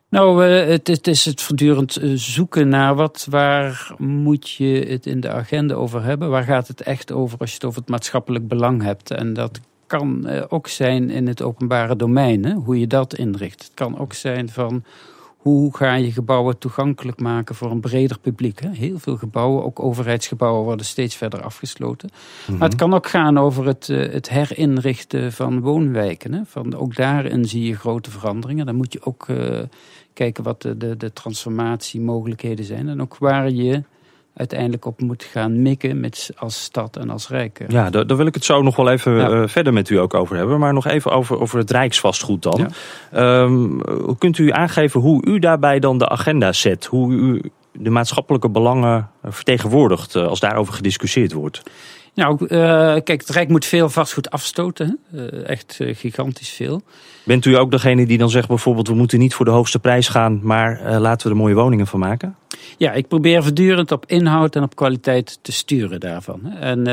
Nou, 0.08 0.44
het, 0.44 0.86
het, 0.86 1.06
is 1.06 1.24
het 1.24 1.42
voortdurend 1.42 1.98
zoeken 2.14 2.68
naar 2.68 2.94
wat, 2.94 3.26
waar 3.30 3.94
moet 3.98 4.50
je 4.50 4.86
het 4.88 5.06
in 5.06 5.20
de 5.20 5.30
agenda 5.30 5.74
over 5.74 6.02
hebben? 6.02 6.30
Waar 6.30 6.44
gaat 6.44 6.68
het 6.68 6.80
echt 6.80 7.12
over 7.12 7.38
als 7.38 7.48
je 7.48 7.54
het 7.54 7.64
over 7.64 7.80
het 7.80 7.90
maatschappelijk 7.90 8.48
belang 8.48 8.82
hebt? 8.82 9.10
En 9.10 9.32
dat 9.32 9.60
kan 9.98 10.26
eh, 10.26 10.42
ook 10.48 10.68
zijn 10.68 11.10
in 11.10 11.26
het 11.26 11.42
openbare 11.42 11.96
domein, 11.96 12.44
hè, 12.44 12.54
hoe 12.54 12.80
je 12.80 12.86
dat 12.86 13.14
inricht. 13.14 13.62
Het 13.62 13.74
kan 13.74 13.98
ook 13.98 14.12
zijn 14.12 14.48
van 14.48 14.84
hoe 15.36 15.76
ga 15.76 15.94
je 15.94 16.12
gebouwen 16.12 16.58
toegankelijk 16.58 17.20
maken 17.20 17.54
voor 17.54 17.70
een 17.70 17.80
breder 17.80 18.18
publiek. 18.18 18.60
Hè? 18.60 18.68
Heel 18.70 18.98
veel 18.98 19.16
gebouwen, 19.16 19.64
ook 19.64 19.80
overheidsgebouwen, 19.80 20.64
worden 20.64 20.86
steeds 20.86 21.16
verder 21.16 21.42
afgesloten. 21.42 22.10
Maar 22.46 22.60
het 22.60 22.68
mhm. 22.68 22.76
kan 22.76 22.94
ook 22.94 23.06
gaan 23.06 23.38
over 23.38 23.66
het, 23.66 23.88
eh, 23.88 24.12
het 24.12 24.28
herinrichten 24.28 25.32
van 25.32 25.60
woonwijken. 25.60 26.32
Hè? 26.32 26.40
Van, 26.44 26.74
ook 26.74 26.96
daarin 26.96 27.44
zie 27.44 27.64
je 27.64 27.76
grote 27.76 28.10
veranderingen. 28.10 28.66
Dan 28.66 28.76
moet 28.76 28.92
je 28.92 29.04
ook 29.04 29.28
uh, 29.28 29.58
kijken 30.12 30.44
wat 30.44 30.62
de, 30.62 30.76
de, 30.76 30.96
de 30.96 31.12
transformatiemogelijkheden 31.12 32.64
zijn. 32.64 32.88
En 32.88 33.00
ook 33.00 33.16
waar 33.18 33.50
je 33.50 33.82
uiteindelijk 34.34 34.84
op 34.84 35.00
moet 35.00 35.24
gaan 35.24 35.62
mikken 35.62 36.00
met, 36.00 36.30
als 36.36 36.62
stad 36.62 36.96
en 36.96 37.10
als 37.10 37.28
rijk. 37.28 37.64
Ja, 37.68 37.90
daar, 37.90 38.06
daar 38.06 38.16
wil 38.16 38.26
ik 38.26 38.34
het 38.34 38.44
zo 38.44 38.62
nog 38.62 38.76
wel 38.76 38.90
even 38.90 39.12
ja. 39.12 39.30
uh, 39.30 39.42
verder 39.46 39.72
met 39.72 39.88
u 39.88 39.98
ook 39.98 40.14
over 40.14 40.36
hebben. 40.36 40.58
Maar 40.58 40.72
nog 40.72 40.86
even 40.86 41.10
over, 41.10 41.40
over 41.40 41.58
het 41.58 41.70
Rijksvastgoed 41.70 42.42
dan. 42.42 42.68
Ja. 43.12 43.40
Um, 43.42 43.80
kunt 44.18 44.38
u 44.38 44.50
aangeven 44.50 45.00
hoe 45.00 45.26
u 45.26 45.38
daarbij 45.38 45.78
dan 45.78 45.98
de 45.98 46.08
agenda 46.08 46.52
zet? 46.52 46.84
Hoe 46.84 47.12
u 47.12 47.42
de 47.72 47.90
maatschappelijke 47.90 48.48
belangen 48.48 49.10
vertegenwoordigt 49.24 50.16
als 50.16 50.40
daarover 50.40 50.74
gediscussieerd 50.74 51.32
wordt? 51.32 51.62
Nou, 52.14 52.38
uh, 52.42 52.48
kijk, 53.04 53.20
het 53.20 53.28
Rijk 53.28 53.48
moet 53.48 53.64
veel 53.64 53.88
vastgoed 53.88 54.30
afstoten. 54.30 54.98
Uh, 55.14 55.48
echt 55.48 55.78
uh, 55.80 55.94
gigantisch 55.96 56.50
veel. 56.50 56.82
Bent 57.24 57.44
u 57.44 57.56
ook 57.56 57.70
degene 57.70 58.06
die 58.06 58.18
dan 58.18 58.30
zegt 58.30 58.48
bijvoorbeeld... 58.48 58.88
we 58.88 58.94
moeten 58.94 59.18
niet 59.18 59.34
voor 59.34 59.44
de 59.44 59.50
hoogste 59.50 59.78
prijs 59.78 60.08
gaan... 60.08 60.40
maar 60.42 61.00
laten 61.00 61.26
we 61.26 61.32
er 61.32 61.40
mooie 61.40 61.54
woningen 61.54 61.86
van 61.86 61.98
maken? 61.98 62.36
Ja, 62.76 62.92
ik 62.92 63.08
probeer 63.08 63.42
voortdurend 63.42 63.92
op 63.92 64.04
inhoud 64.06 64.56
en 64.56 64.62
op 64.62 64.76
kwaliteit 64.76 65.38
te 65.42 65.52
sturen 65.52 66.00
daarvan. 66.00 66.52
En 66.52 66.84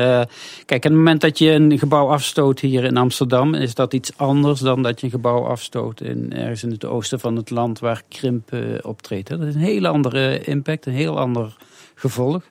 kijk, 0.66 0.84
op 0.84 0.90
het 0.90 0.92
moment 0.92 1.20
dat 1.20 1.38
je 1.38 1.50
een 1.50 1.78
gebouw 1.78 2.08
afstoot 2.08 2.60
hier 2.60 2.84
in 2.84 2.96
Amsterdam... 2.96 3.54
is 3.54 3.74
dat 3.74 3.92
iets 3.92 4.12
anders 4.16 4.60
dan 4.60 4.82
dat 4.82 5.00
je 5.00 5.06
een 5.06 5.12
gebouw 5.12 5.44
afstoot... 5.44 6.00
In, 6.00 6.32
ergens 6.32 6.62
in 6.62 6.70
het 6.70 6.84
oosten 6.84 7.20
van 7.20 7.36
het 7.36 7.50
land 7.50 7.78
waar 7.78 8.02
krimp 8.08 8.52
optreedt. 8.82 9.28
Dat 9.28 9.40
is 9.40 9.54
een 9.54 9.60
hele 9.60 9.88
andere 9.88 10.40
impact, 10.40 10.86
een 10.86 10.92
heel 10.92 11.18
ander 11.18 11.56
gevolg. 12.00 12.42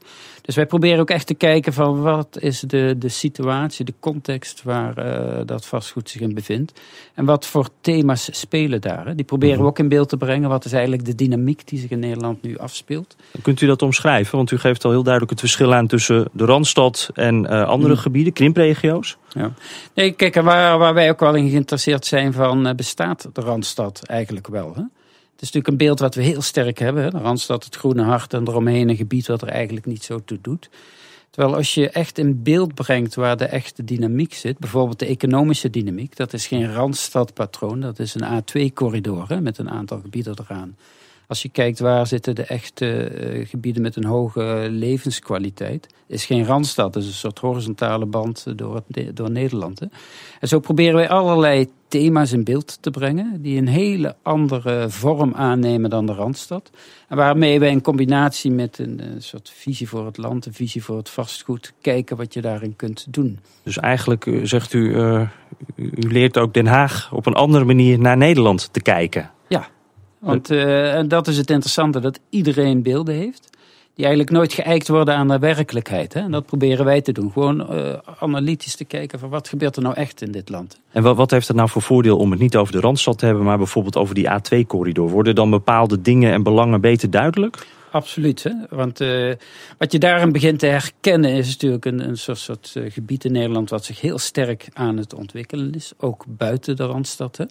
Dus 0.50 0.58
wij 0.58 0.68
proberen 0.68 1.00
ook 1.00 1.10
echt 1.10 1.28
te 1.28 1.34
kijken 1.34 1.74
van 1.74 2.02
wat 2.02 2.38
is 2.40 2.60
de, 2.60 2.96
de 2.98 3.10
situatie, 3.10 3.86
de 3.86 3.94
context 4.00 4.64
waar 4.64 5.06
uh, 5.06 5.40
dat 5.46 5.66
vastgoed 5.66 6.10
zich 6.10 6.22
in 6.22 6.34
bevindt. 6.34 6.82
En 7.14 7.26
wat 7.26 7.46
voor 7.46 7.70
thema's 7.82 8.30
spelen 8.32 8.82
daar. 8.82 9.06
Hè? 9.06 9.16
Die 9.16 9.26
proberen 9.26 9.56
we 9.56 9.62
mhm. 9.62 9.70
ook 9.70 9.80
in 9.80 9.88
beeld 9.88 10.10
te 10.10 10.18
brengen. 10.18 10.50
Wat 10.50 10.66
is 10.66 10.72
eigenlijk 10.72 11.06
de 11.06 11.16
dynamiek 11.16 11.68
die 11.68 11.80
zich 11.80 11.90
in 11.90 12.00
Nederland 12.00 12.42
nu 12.42 12.58
afspeelt. 12.58 13.16
Kunt 13.42 13.62
u 13.62 13.68
dat 13.68 13.82
omschrijven? 13.82 14.38
Want 14.38 14.52
u 14.52 14.58
geeft 14.58 14.86
al 14.86 14.92
heel 14.92 15.04
duidelijk 15.04 15.32
het 15.32 15.40
verschil 15.40 15.74
aan 15.74 15.88
tussen 15.88 16.28
de 16.32 16.46
Randstad 16.46 17.10
en 17.14 17.44
uh, 17.44 17.64
andere 17.64 17.94
mm. 17.94 18.00
gebieden, 18.00 18.34
krimpregio's. 18.34 19.18
Ja. 19.30 19.52
Nee, 19.94 20.12
kijk, 20.12 20.36
waar, 20.36 20.78
waar 20.78 20.94
wij 20.94 21.10
ook 21.10 21.20
wel 21.20 21.36
in 21.36 21.50
geïnteresseerd 21.50 22.06
zijn 22.06 22.34
van 22.34 22.68
uh, 22.68 22.74
bestaat 22.74 23.30
de 23.34 23.42
Randstad 23.42 24.02
eigenlijk 24.06 24.48
wel. 24.48 24.74
Hè? 24.76 24.82
Het 25.40 25.48
is 25.48 25.54
natuurlijk 25.54 25.82
een 25.82 25.88
beeld 25.88 26.00
wat 26.00 26.16
we 26.16 26.22
heel 26.22 26.42
sterk 26.42 26.78
hebben. 26.80 27.04
Hè? 27.04 27.10
Randstad, 27.10 27.64
het 27.64 27.76
groene 27.76 28.04
hart 28.04 28.34
en 28.34 28.48
eromheen 28.48 28.90
een 28.90 28.96
gebied 28.96 29.28
wat 29.28 29.42
er 29.42 29.48
eigenlijk 29.48 29.86
niet 29.86 30.04
zo 30.04 30.24
toe 30.26 30.38
doet. 30.42 30.70
Terwijl 31.30 31.56
als 31.56 31.74
je 31.74 31.90
echt 31.90 32.18
in 32.18 32.44
beeld 32.44 32.74
brengt 32.74 33.16
waar 33.16 33.38
de 33.38 33.46
echte 33.46 33.84
dynamiek 33.84 34.34
zit, 34.34 34.58
bijvoorbeeld 34.58 35.00
de 35.00 35.06
economische 35.06 35.70
dynamiek, 35.70 36.16
dat 36.16 36.34
is 36.34 36.48
geen 36.48 36.74
Randstadpatroon, 36.74 37.80
dat 37.80 38.00
is 38.00 38.16
een 38.16 38.42
A2-corridor 38.42 39.42
met 39.42 39.58
een 39.58 39.70
aantal 39.70 40.00
gebieden 40.00 40.34
eraan. 40.40 40.76
Als 41.30 41.42
je 41.42 41.50
kijkt 41.50 41.80
waar 41.80 42.08
zitten 42.08 42.36
de 42.36 42.44
echte 42.44 43.12
uh, 43.12 43.48
gebieden 43.48 43.82
met 43.82 43.96
een 43.96 44.06
hoge 44.06 44.68
levenskwaliteit, 44.70 45.88
is 46.08 46.26
geen 46.26 46.46
randstad, 46.46 46.96
is 46.96 47.06
een 47.06 47.14
soort 47.14 47.40
horizontale 47.40 48.06
band 48.06 48.46
door, 48.56 48.76
het, 48.76 49.16
door 49.16 49.32
Nederland. 49.32 49.80
Hè. 49.80 49.86
En 50.40 50.48
zo 50.48 50.60
proberen 50.60 50.96
wij 50.96 51.10
allerlei 51.10 51.68
thema's 51.88 52.32
in 52.32 52.44
beeld 52.44 52.78
te 52.82 52.92
brengen, 52.92 53.42
die 53.42 53.58
een 53.58 53.68
hele 53.68 54.16
andere 54.22 54.90
vorm 54.90 55.34
aannemen 55.34 55.90
dan 55.90 56.06
de 56.06 56.14
randstad. 56.14 56.70
En 57.08 57.18
waarmee 57.18 57.60
wij 57.60 57.72
in 57.72 57.82
combinatie 57.82 58.52
met 58.52 58.80
een, 58.80 59.02
een 59.04 59.22
soort 59.22 59.52
visie 59.56 59.90
voor 59.90 60.06
het 60.06 60.18
land, 60.18 60.46
een 60.46 60.54
visie 60.54 60.84
voor 60.84 60.98
het 60.98 61.10
vastgoed, 61.10 61.74
kijken 61.82 62.18
wat 62.18 62.34
je 62.34 62.42
daarin 62.42 62.76
kunt 62.76 63.06
doen. 63.10 63.40
Dus 63.64 63.78
eigenlijk 63.78 64.40
zegt 64.44 64.74
u, 64.74 64.96
uh, 64.96 65.30
u 65.76 66.10
leert 66.10 66.38
ook 66.38 66.54
Den 66.54 66.68
Haag 66.68 67.12
op 67.14 67.26
een 67.26 67.34
andere 67.34 67.66
manier 67.66 68.00
naar 68.00 68.18
Nederland 68.18 68.74
te 68.74 68.82
kijken. 68.82 69.32
Ja, 69.48 69.68
want 70.20 70.52
uh, 70.52 71.00
dat 71.08 71.28
is 71.28 71.38
het 71.38 71.50
interessante, 71.50 72.00
dat 72.00 72.20
iedereen 72.30 72.82
beelden 72.82 73.16
heeft. 73.16 73.50
Die 73.94 74.08
eigenlijk 74.08 74.38
nooit 74.38 74.54
geëikt 74.54 74.88
worden 74.88 75.16
aan 75.16 75.28
de 75.28 75.40
werkelijkheid. 75.40 76.14
Hè? 76.14 76.20
En 76.20 76.32
dat 76.32 76.46
proberen 76.46 76.86
wij 76.86 77.02
te 77.02 77.12
doen. 77.12 77.32
Gewoon 77.32 77.76
uh, 77.76 77.94
analytisch 78.20 78.76
te 78.76 78.86
kijken 78.86 79.20
van 79.20 79.30
wat 79.30 79.48
gebeurt 79.48 79.76
er 79.76 79.82
nou 79.82 79.96
echt 79.96 80.22
in 80.22 80.32
dit 80.32 80.50
land. 80.50 80.80
En 80.92 81.04
wat, 81.04 81.16
wat 81.16 81.32
heeft 81.32 81.48
het 81.48 81.58
nou 81.58 81.70
voor 81.70 81.82
voordeel 81.82 82.18
om 82.18 82.32
het 82.32 82.40
niet 82.40 82.56
over 82.56 82.74
de 82.74 82.80
Randstad 82.80 83.18
te 83.18 83.26
hebben... 83.26 83.44
maar 83.44 83.58
bijvoorbeeld 83.58 83.98
over 83.98 84.16
die 84.16 84.30
A2-corridor? 84.30 85.10
Worden 85.10 85.36
dan 85.36 85.50
bepaalde 85.50 86.02
dingen 86.02 86.32
en 86.32 86.44
belangen 86.44 86.82
beter 86.82 87.10
duidelijk? 87.10 87.68
Absoluut. 87.92 88.44
Hè? 88.44 88.52
Want 88.70 89.02
uh, 89.02 89.34
wat 89.78 89.92
je 89.92 90.00
daarin 90.00 90.32
begint 90.32 90.60
te 90.60 90.66
herkennen 90.66 91.32
is 91.32 91.48
natuurlijk 91.48 91.86
een, 91.86 92.08
een 92.08 92.18
soort, 92.18 92.38
soort 92.38 92.74
uh, 92.78 92.92
gebied 92.92 93.26
in 93.26 93.32
Nederland 93.32 93.70
wat 93.70 93.86
zich 93.86 94.02
heel 94.02 94.18
sterk 94.18 94.68
aan 94.74 94.98
het 94.98 95.14
ontwikkelen 95.14 95.74
is. 95.74 95.92
Ook 95.98 96.26
buiten 96.28 96.76
de 96.76 96.86
Randstad. 96.86 97.40
Uh, 97.40 97.46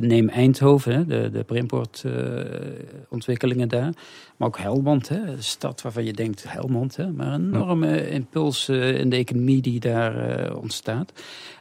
neem 0.00 0.28
Eindhoven, 0.28 0.92
hè? 0.92 1.06
de, 1.06 1.30
de 1.30 1.44
Brimport-ontwikkelingen 1.44 3.68
daar. 3.68 3.92
Maar 4.36 4.48
ook 4.48 4.58
Helmond, 4.58 5.08
hè? 5.08 5.26
een 5.26 5.42
stad 5.42 5.82
waarvan 5.82 6.04
je 6.04 6.12
denkt 6.12 6.44
Helmond. 6.48 6.96
Hè? 6.96 7.12
Maar 7.12 7.32
een 7.32 7.54
enorme 7.54 8.10
impuls 8.10 8.68
in 8.68 9.08
de 9.08 9.16
economie 9.16 9.62
die 9.62 9.80
daar 9.80 10.56
ontstaat. 10.56 11.12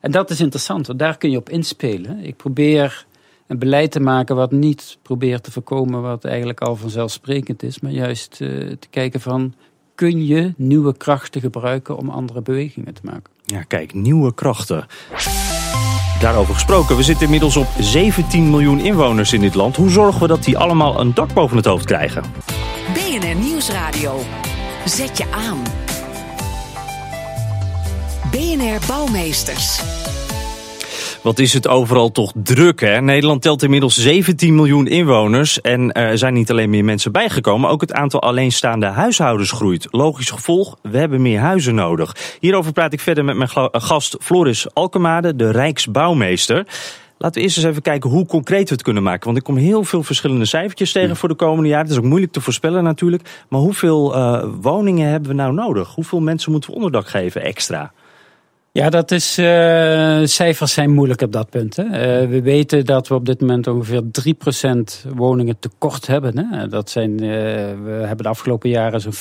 En 0.01 0.11
dat 0.11 0.29
is 0.29 0.39
interessant, 0.39 0.87
want 0.87 0.99
daar 0.99 1.17
kun 1.17 1.31
je 1.31 1.37
op 1.37 1.49
inspelen. 1.49 2.19
Ik 2.19 2.35
probeer 2.35 3.05
een 3.47 3.59
beleid 3.59 3.91
te 3.91 3.99
maken 3.99 4.35
wat 4.35 4.51
niet 4.51 4.97
probeert 5.01 5.43
te 5.43 5.51
voorkomen 5.51 6.01
wat 6.01 6.25
eigenlijk 6.25 6.61
al 6.61 6.75
vanzelfsprekend 6.75 7.63
is, 7.63 7.79
maar 7.79 7.91
juist 7.91 8.39
uh, 8.41 8.49
te 8.79 8.87
kijken 8.89 9.21
van 9.21 9.53
kun 9.95 10.25
je 10.25 10.53
nieuwe 10.57 10.97
krachten 10.97 11.41
gebruiken 11.41 11.97
om 11.97 12.09
andere 12.09 12.41
bewegingen 12.41 12.93
te 12.93 13.01
maken. 13.03 13.31
Ja, 13.45 13.63
kijk, 13.63 13.93
nieuwe 13.93 14.33
krachten. 14.33 14.85
Daarover 16.19 16.53
gesproken, 16.53 16.95
we 16.95 17.03
zitten 17.03 17.23
inmiddels 17.23 17.57
op 17.57 17.67
17 17.79 18.49
miljoen 18.49 18.79
inwoners 18.79 19.33
in 19.33 19.41
dit 19.41 19.55
land. 19.55 19.75
Hoe 19.75 19.89
zorgen 19.89 20.21
we 20.21 20.27
dat 20.27 20.43
die 20.43 20.57
allemaal 20.57 20.99
een 20.99 21.13
dak 21.13 21.33
boven 21.33 21.57
het 21.57 21.65
hoofd 21.65 21.85
krijgen? 21.85 22.23
BNR 22.93 23.35
Nieuwsradio. 23.35 24.19
Zet 24.85 25.17
je 25.17 25.25
aan. 25.31 25.61
BNR 28.31 28.87
Bouwmeesters. 28.87 29.81
Wat 31.27 31.39
is 31.39 31.53
het 31.53 31.67
overal 31.67 32.11
toch 32.11 32.31
druk, 32.35 32.79
hè? 32.79 33.01
Nederland 33.01 33.41
telt 33.41 33.63
inmiddels 33.63 33.97
17 33.97 34.55
miljoen 34.55 34.87
inwoners. 34.87 35.61
En 35.61 35.91
er 35.91 36.17
zijn 36.17 36.33
niet 36.33 36.51
alleen 36.51 36.69
meer 36.69 36.83
mensen 36.85 37.11
bijgekomen, 37.11 37.69
ook 37.69 37.81
het 37.81 37.93
aantal 37.93 38.21
alleenstaande 38.21 38.85
huishoudens 38.85 39.51
groeit. 39.51 39.87
Logisch 39.91 40.29
gevolg, 40.29 40.77
we 40.81 40.97
hebben 40.97 41.21
meer 41.21 41.39
huizen 41.39 41.75
nodig. 41.75 42.15
Hierover 42.39 42.71
praat 42.71 42.93
ik 42.93 42.99
verder 42.99 43.25
met 43.25 43.35
mijn 43.35 43.49
gast 43.71 44.15
Floris 44.19 44.73
Alkemade, 44.73 45.35
de 45.35 45.51
Rijksbouwmeester. 45.51 46.65
Laten 47.17 47.37
we 47.37 47.41
eerst 47.41 47.57
eens 47.57 47.65
even 47.65 47.81
kijken 47.81 48.09
hoe 48.09 48.25
concreet 48.25 48.69
we 48.69 48.73
het 48.73 48.83
kunnen 48.83 49.03
maken. 49.03 49.25
Want 49.25 49.37
ik 49.37 49.43
kom 49.43 49.57
heel 49.57 49.83
veel 49.83 50.03
verschillende 50.03 50.45
cijfertjes 50.45 50.91
tegen 50.91 51.15
voor 51.15 51.29
de 51.29 51.35
komende 51.35 51.69
jaren. 51.69 51.85
Het 51.85 51.93
is 51.93 51.99
ook 51.99 52.09
moeilijk 52.09 52.31
te 52.31 52.41
voorspellen 52.41 52.83
natuurlijk. 52.83 53.45
Maar 53.49 53.59
hoeveel 53.59 54.15
uh, 54.15 54.43
woningen 54.61 55.09
hebben 55.09 55.29
we 55.29 55.35
nou 55.35 55.53
nodig? 55.53 55.95
Hoeveel 55.95 56.19
mensen 56.19 56.51
moeten 56.51 56.69
we 56.69 56.75
onderdak 56.75 57.07
geven 57.07 57.41
extra? 57.43 57.91
Ja, 58.77 58.89
dat 58.89 59.11
is, 59.11 59.39
uh, 59.39 59.45
cijfers 60.23 60.73
zijn 60.73 60.93
moeilijk 60.93 61.21
op 61.21 61.31
dat 61.31 61.49
punt. 61.49 61.75
Hè. 61.75 61.83
Uh, 61.83 62.29
we 62.29 62.41
weten 62.41 62.85
dat 62.85 63.07
we 63.07 63.15
op 63.15 63.25
dit 63.25 63.41
moment 63.41 63.67
ongeveer 63.67 64.01
3% 64.01 65.13
woningen 65.15 65.59
tekort 65.59 66.07
hebben. 66.07 66.37
Hè. 66.37 66.67
Dat 66.67 66.89
zijn, 66.89 67.11
uh, 67.11 67.19
we 67.83 68.03
hebben 68.05 68.23
de 68.23 68.29
afgelopen 68.29 68.69
jaren 68.69 69.01
zo'n 69.01 69.13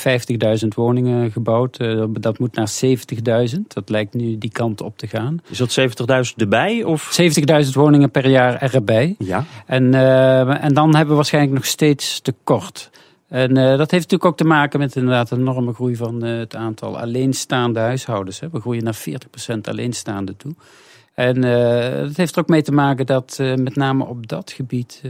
50.000 0.61 0.67
woningen 0.75 1.31
gebouwd. 1.31 1.77
dat 2.21 2.39
moet 2.39 2.55
naar 2.55 2.69
70.000. 2.85 3.59
Dat 3.67 3.89
lijkt 3.89 4.13
nu 4.13 4.37
die 4.37 4.51
kant 4.51 4.81
op 4.81 4.97
te 4.97 5.07
gaan. 5.07 5.39
Is 5.49 5.57
dat 5.57 5.79
70.000 5.79 6.35
erbij? 6.35 6.83
Of? 6.83 7.19
70.000 7.65 7.69
woningen 7.73 8.11
per 8.11 8.29
jaar 8.29 8.73
erbij. 8.73 9.15
Ja. 9.17 9.45
En, 9.65 9.93
en 10.61 10.73
dan 10.73 10.89
hebben 10.89 11.09
we 11.09 11.15
waarschijnlijk 11.15 11.55
nog 11.55 11.65
steeds 11.65 12.21
tekort. 12.21 12.89
En 13.27 13.49
uh, 13.49 13.63
dat 13.63 13.91
heeft 13.91 13.91
natuurlijk 13.91 14.25
ook 14.25 14.37
te 14.37 14.43
maken 14.43 14.79
met 14.79 14.95
inderdaad 14.95 15.31
een 15.31 15.39
enorme 15.39 15.73
groei 15.73 15.95
van 15.95 16.25
uh, 16.25 16.37
het 16.37 16.55
aantal 16.55 16.99
alleenstaande 16.99 17.79
huishoudens. 17.79 18.39
Hè. 18.39 18.49
We 18.49 18.59
groeien 18.59 18.83
naar 18.83 19.05
40% 19.09 19.57
alleenstaande 19.61 20.35
toe. 20.35 20.53
En 21.13 21.45
uh, 21.45 21.97
dat 21.97 22.17
heeft 22.17 22.35
er 22.35 22.41
ook 22.41 22.47
mee 22.47 22.61
te 22.61 22.71
maken 22.71 23.05
dat 23.05 23.37
met 23.39 23.75
name 23.75 24.05
op 24.05 24.27
dat 24.27 24.51
gebied 24.51 25.01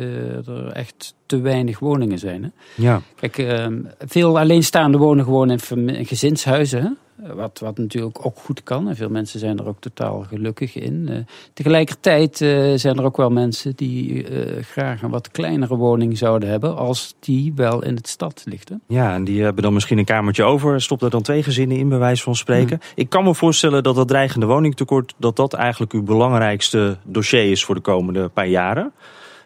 er 0.46 0.68
echt 0.68 1.16
te 1.26 1.40
weinig 1.42 1.80
woningen 1.80 2.20
zijn. 2.20 2.44
Hè. 2.44 2.50
Ja. 2.76 3.02
Kijk, 3.16 3.38
ehm, 3.38 3.82
veel 4.00 4.40
alleenstaande 4.40 4.98
wonen 4.98 5.24
gewoon 5.24 5.52
in, 5.52 5.90
in 5.90 6.06
gezinshuizen. 6.06 6.82
Hè. 6.82 6.90
Wat, 7.18 7.60
wat 7.60 7.78
natuurlijk 7.78 8.26
ook 8.26 8.38
goed 8.38 8.64
kan. 8.64 8.90
En 8.90 8.96
veel 8.96 9.10
mensen 9.10 9.40
zijn 9.40 9.58
er 9.58 9.68
ook 9.68 9.80
totaal 9.80 10.26
gelukkig 10.30 10.76
in. 10.76 11.08
Uh, 11.10 11.18
tegelijkertijd 11.54 12.42
uh, 12.42 12.74
zijn 12.76 12.98
er 12.98 13.04
ook 13.04 13.18
wel 13.18 13.30
mensen 13.30 13.76
die 13.76 14.30
uh, 14.30 14.64
graag 14.64 15.02
een 15.02 15.10
wat 15.10 15.32
kleinere 15.32 15.76
woning 15.76 16.18
zouden 16.18 16.50
hebben. 16.50 16.76
Als 16.76 17.16
die 17.20 17.54
wel 17.56 17.84
in 17.84 17.96
het 17.96 18.08
stad 18.08 18.42
ligt. 18.46 18.70
Hè? 18.70 18.76
Ja, 18.88 19.14
en 19.14 19.24
die 19.24 19.44
hebben 19.44 19.64
dan 19.64 19.74
misschien 19.74 19.98
een 19.98 20.06
kamertje 20.06 20.44
over. 20.44 20.82
Stop 20.82 21.02
er 21.02 21.10
dan 21.10 21.22
twee 21.22 21.44
gezinnen 21.44 21.78
in, 21.78 21.90
bij 21.90 21.98
wijze 21.98 22.24
van 22.24 22.36
spreken. 22.36 22.80
Ik 22.96 23.10
kan 23.10 23.24
me 23.24 23.36
voorstellen 23.36 23.84
dat 23.84 23.96
dat 23.96 24.08
dreigende 24.08 24.46
woningtekort. 24.46 25.14
dat 25.18 25.36
dat 25.36 25.54
eigenlijk 25.54 25.94
uw 25.94 26.04
belangrijkste 26.04 26.98
dossier 27.04 27.52
is 27.52 27.66
voor 27.66 27.76
de 27.76 27.82
komende 27.82 28.30
paar 28.30 28.48
jaren. 28.48 28.92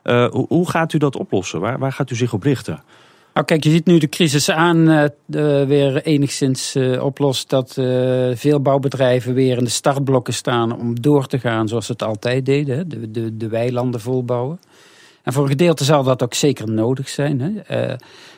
Hoe, 0.04 0.46
hoe, 0.48 0.70
gaat 0.70 0.94
u 0.94 0.98
dat 0.98 1.16
oplossen? 1.16 1.60
Waar, 1.60 1.80
waar 1.80 1.92
gaat 1.92 2.12
u 2.12 2.16
zich 2.16 2.34
op 2.34 2.44
richten? 2.44 2.84
Nou, 3.34 3.46
kijk, 3.46 3.64
je 3.64 3.70
ziet 3.70 3.86
nu 3.86 3.98
de 3.98 4.10
crisis 4.10 4.50
aan 4.50 4.90
uh, 4.90 5.06
weer 5.66 6.02
enigszins 6.02 6.76
uh, 6.76 7.04
oplost. 7.04 7.50
Dat 7.50 7.76
uh, 7.80 8.30
veel 8.36 8.60
bouwbedrijven 8.60 9.34
weer 9.34 9.58
in 9.58 9.64
de 9.64 9.70
startblokken 9.70 10.34
staan 10.34 10.80
om 10.80 11.02
door 11.02 11.28
te 11.28 11.40
gaan 11.40 11.68
zoals 11.68 11.86
ze 11.86 11.92
het 11.92 12.04
altijd 12.04 12.46
deden. 12.46 12.90
De, 12.90 13.12
de, 13.12 13.38
de 13.38 13.48
weilanden 13.48 14.02
volbouwen. 14.02 14.60
En 15.24 15.34
voor 15.34 15.44
een 15.44 15.50
gedeelte 15.50 15.84
zal 15.84 16.04
dat 16.04 16.24
ook 16.24 16.34
zeker 16.34 16.72
nodig 16.72 17.10
zijn. 17.10 17.42
Hè? 17.42 17.96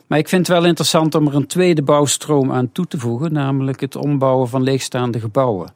maar 0.07 0.19
ik 0.19 0.29
vind 0.29 0.47
het 0.47 0.57
wel 0.57 0.65
interessant 0.65 1.15
om 1.15 1.27
er 1.27 1.35
een 1.35 1.47
tweede 1.47 1.81
bouwstroom 1.81 2.51
aan 2.51 2.71
toe 2.71 2.87
te 2.87 2.99
voegen. 2.99 3.33
Namelijk 3.33 3.79
het 3.79 3.95
ombouwen 3.95 4.47
van 4.47 4.63
leegstaande 4.63 5.19
gebouwen. 5.19 5.73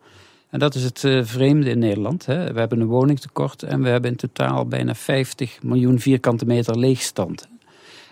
En 0.49 0.59
dat 0.59 0.75
is 0.75 0.83
het 0.83 0.99
vreemde 1.21 1.69
in 1.69 1.79
Nederland. 1.79 2.25
Hè? 2.25 2.53
We 2.53 2.59
hebben 2.59 2.79
een 2.79 2.87
woningtekort 2.87 3.63
en 3.63 3.81
we 3.81 3.89
hebben 3.89 4.11
in 4.11 4.17
totaal 4.17 4.65
bijna 4.65 4.95
50 4.95 5.63
miljoen 5.63 5.99
vierkante 5.99 6.45
meter 6.45 6.79
leegstand. 6.79 7.47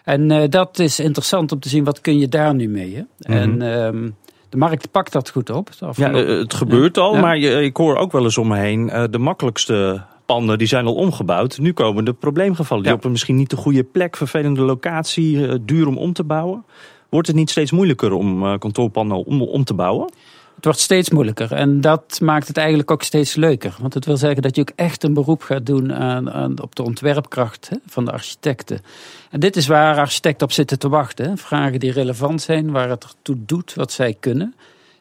En 0.06 0.32
uh, 0.32 0.44
dat 0.50 0.80
is 0.80 1.00
interessant 1.00 1.52
om 1.52 1.60
te 1.60 1.70
zien, 1.70 1.84
wat 1.84 2.02
kun 2.02 2.20
je 2.20 2.28
daar 2.28 2.56
nu 2.56 2.70
mee? 2.70 2.96
Hè? 2.96 3.02
Mm 3.02 3.08
-hmm. 3.18 3.62
En 3.62 4.04
uh, 4.04 4.12
de 4.50 4.58
markt 4.58 4.92
pakt 4.92 5.12
dat 5.12 5.30
goed 5.30 5.50
op. 5.50 5.70
Ja, 5.96 6.14
het 6.14 6.54
gebeurt 6.54 6.98
al, 6.98 7.14
ja. 7.14 7.22
maar 7.22 7.38
je, 7.38 7.64
ik 7.64 7.78
hoor 7.78 7.98
ook 7.98 8.12
wel 8.12 8.24
eens 8.24 8.38
om 8.38 8.48
me 8.48 8.58
heen... 8.58 8.88
Uh, 8.88 9.04
de 9.10 9.18
makkelijkste 9.18 10.04
panden 10.26 10.58
die 10.58 10.68
zijn 10.68 10.86
al 10.86 10.96
omgebouwd. 10.96 11.58
Nu 11.58 11.74
komen 11.74 12.06
de 12.06 12.14
probleemgevallen. 12.14 12.84
Die 12.84 12.92
ja. 12.92 12.98
op 12.98 13.06
een 13.06 13.12
misschien 13.12 13.36
niet 13.36 13.50
de 13.50 13.56
goede 13.56 13.84
plek, 13.84 14.18
vervelende 14.18 14.62
locatie, 14.62 15.64
duur 15.66 15.88
om 15.88 15.98
om 15.98 16.14
te 16.14 16.24
bouwen. 16.24 16.66
Wordt 17.10 17.28
het 17.28 17.36
niet 17.36 17.50
steeds 17.50 17.72
moeilijker 17.72 18.12
om 18.12 18.58
kantoorpanden 18.60 19.26
om, 19.26 19.42
om 19.42 19.64
te 19.64 19.74
bouwen? 19.74 20.10
Het 20.56 20.64
wordt 20.66 20.80
steeds 20.80 21.10
moeilijker 21.10 21.52
en 21.52 21.82
dat 21.82 22.20
maakt 22.22 22.48
het 22.48 22.58
eigenlijk 22.58 22.92
ook 22.92 23.04
steeds 23.04 23.36
leuker. 23.36 23.76
Want 23.80 23.94
het 23.94 24.06
wil 24.06 24.18
zeggen 24.18 24.42
dat 24.42 24.56
je 24.56 24.62
ook 24.62 24.72
echt 24.76 25.04
een 25.04 25.14
beroep 25.14 25.42
gaat 25.42 25.66
doen 25.66 25.94
aan, 25.94 26.32
aan 26.32 26.62
op 26.62 26.76
de 26.76 26.84
ontwerpkracht 26.84 27.70
hè, 27.70 27.78
van 27.88 28.06
de 28.06 28.12
architecten. 28.12 28.82
En 29.30 29.40
dit 29.40 29.56
is 29.56 29.68
waar 29.68 29.98
architecten 29.98 30.48
op 30.48 30.54
zitten 30.54 30.80
te 30.80 30.90
wachten. 30.90 31.38
Vragen 31.38 31.80
die 31.80 31.92
relevant 31.92 32.42
zijn, 32.42 32.72
waar 32.72 32.90
het 32.90 33.04
ertoe 33.04 33.38
doet 33.40 33.74
wat 33.74 33.92
zij 33.92 34.16
kunnen. 34.20 34.56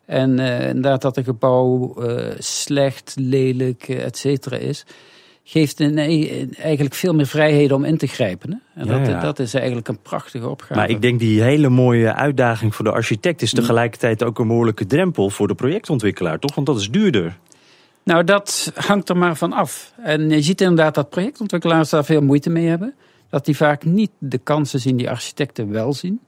En 0.07 0.39
uh, 0.39 0.69
inderdaad 0.69 1.03
dat 1.03 1.17
een 1.17 1.25
gebouw 1.25 1.95
uh, 1.99 2.31
slecht, 2.39 3.15
lelijk, 3.19 3.89
et 3.89 4.17
cetera 4.19 4.57
is 4.57 4.85
geeft 5.45 5.81
een, 5.81 5.99
eigenlijk 6.57 6.95
veel 6.95 7.15
meer 7.15 7.27
vrijheden 7.27 7.77
om 7.77 7.85
in 7.85 7.97
te 7.97 8.07
grijpen. 8.07 8.51
Hè? 8.51 8.81
En 8.81 8.89
dat, 8.89 9.07
ja, 9.07 9.21
dat, 9.21 9.39
is 9.39 9.55
eigenlijk 9.55 9.89
een 9.89 9.99
prachtige 10.03 10.49
opgave. 10.49 10.75
Maar 10.75 10.91
ik 10.91 11.03
denk 11.03 11.19
die 11.19 11.43
hele 11.43 11.69
mooie 11.69 12.15
uitdaging 12.15 12.75
voor 12.75 12.85
de 12.85 12.91
architect 12.93 13.43
is 13.43 13.51
tegelijkertijd 13.53 14.23
ook 14.23 14.39
een 14.39 14.47
behoorlijke 14.47 14.87
drempel 14.87 15.31
voor 15.31 15.49
de 15.49 15.55
projectontwikkelaar, 15.55 16.39
toch? 16.39 16.55
Want 16.55 16.67
dat 16.67 16.81
is 16.81 16.91
duurder. 16.91 17.39
Nou, 18.03 18.25
dat 18.25 18.73
hangt 18.75 19.09
er 19.09 19.17
maar 19.17 19.37
van 19.37 19.53
af. 19.53 19.93
En 20.03 20.31
je 20.31 20.43
ziet 20.43 20.61
inderdaad 20.61 20.95
dat 20.95 21.11
projectontwikkelaars 21.11 21.91
daar 21.91 22.05
veel 22.05 22.23
moeite 22.23 22.51
mee 22.51 22.67
hebben. 22.67 22.95
Dat 23.31 23.45
die 23.45 23.57
vaak 23.57 23.85
niet 23.85 24.11
de 24.19 24.39
kansen 24.39 24.81
zien 24.81 24.97
die 24.97 25.11
architecten 25.11 25.71
wel 25.71 25.93
zien. 25.93 26.21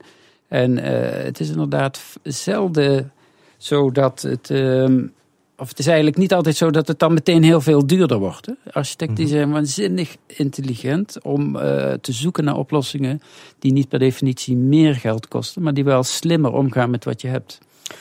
En 0.47 0.77
uh, 0.77 0.83
het 1.23 1.39
is 1.39 1.49
inderdaad 1.49 2.01
zelden 2.23 3.11
zo 3.57 3.91
dat 3.91 4.21
het. 4.21 4.49
Uh, 4.49 5.03
of 5.57 5.69
het 5.69 5.79
is 5.79 5.87
eigenlijk 5.87 6.17
niet 6.17 6.33
altijd 6.33 6.55
zo 6.55 6.69
dat 6.69 6.87
het 6.87 6.99
dan 6.99 7.13
meteen 7.13 7.43
heel 7.43 7.61
veel 7.61 7.87
duurder 7.87 8.17
wordt. 8.17 8.45
Hè? 8.45 8.53
Architecten 8.71 9.23
mm 9.23 9.29
-hmm. 9.29 9.37
zijn 9.37 9.51
waanzinnig 9.51 10.15
intelligent 10.27 11.23
om 11.23 11.55
uh, 11.55 11.61
te 11.93 12.11
zoeken 12.11 12.43
naar 12.43 12.57
oplossingen 12.57 13.21
die 13.59 13.71
niet 13.71 13.89
per 13.89 13.99
definitie 13.99 14.55
meer 14.55 14.95
geld 14.95 15.27
kosten, 15.27 15.61
maar 15.61 15.73
die 15.73 15.83
wel 15.83 16.03
slimmer 16.03 16.53
omgaan 16.53 16.89
met 16.89 17.05
wat 17.05 17.21
je 17.21 17.27
hebt. 17.27 17.59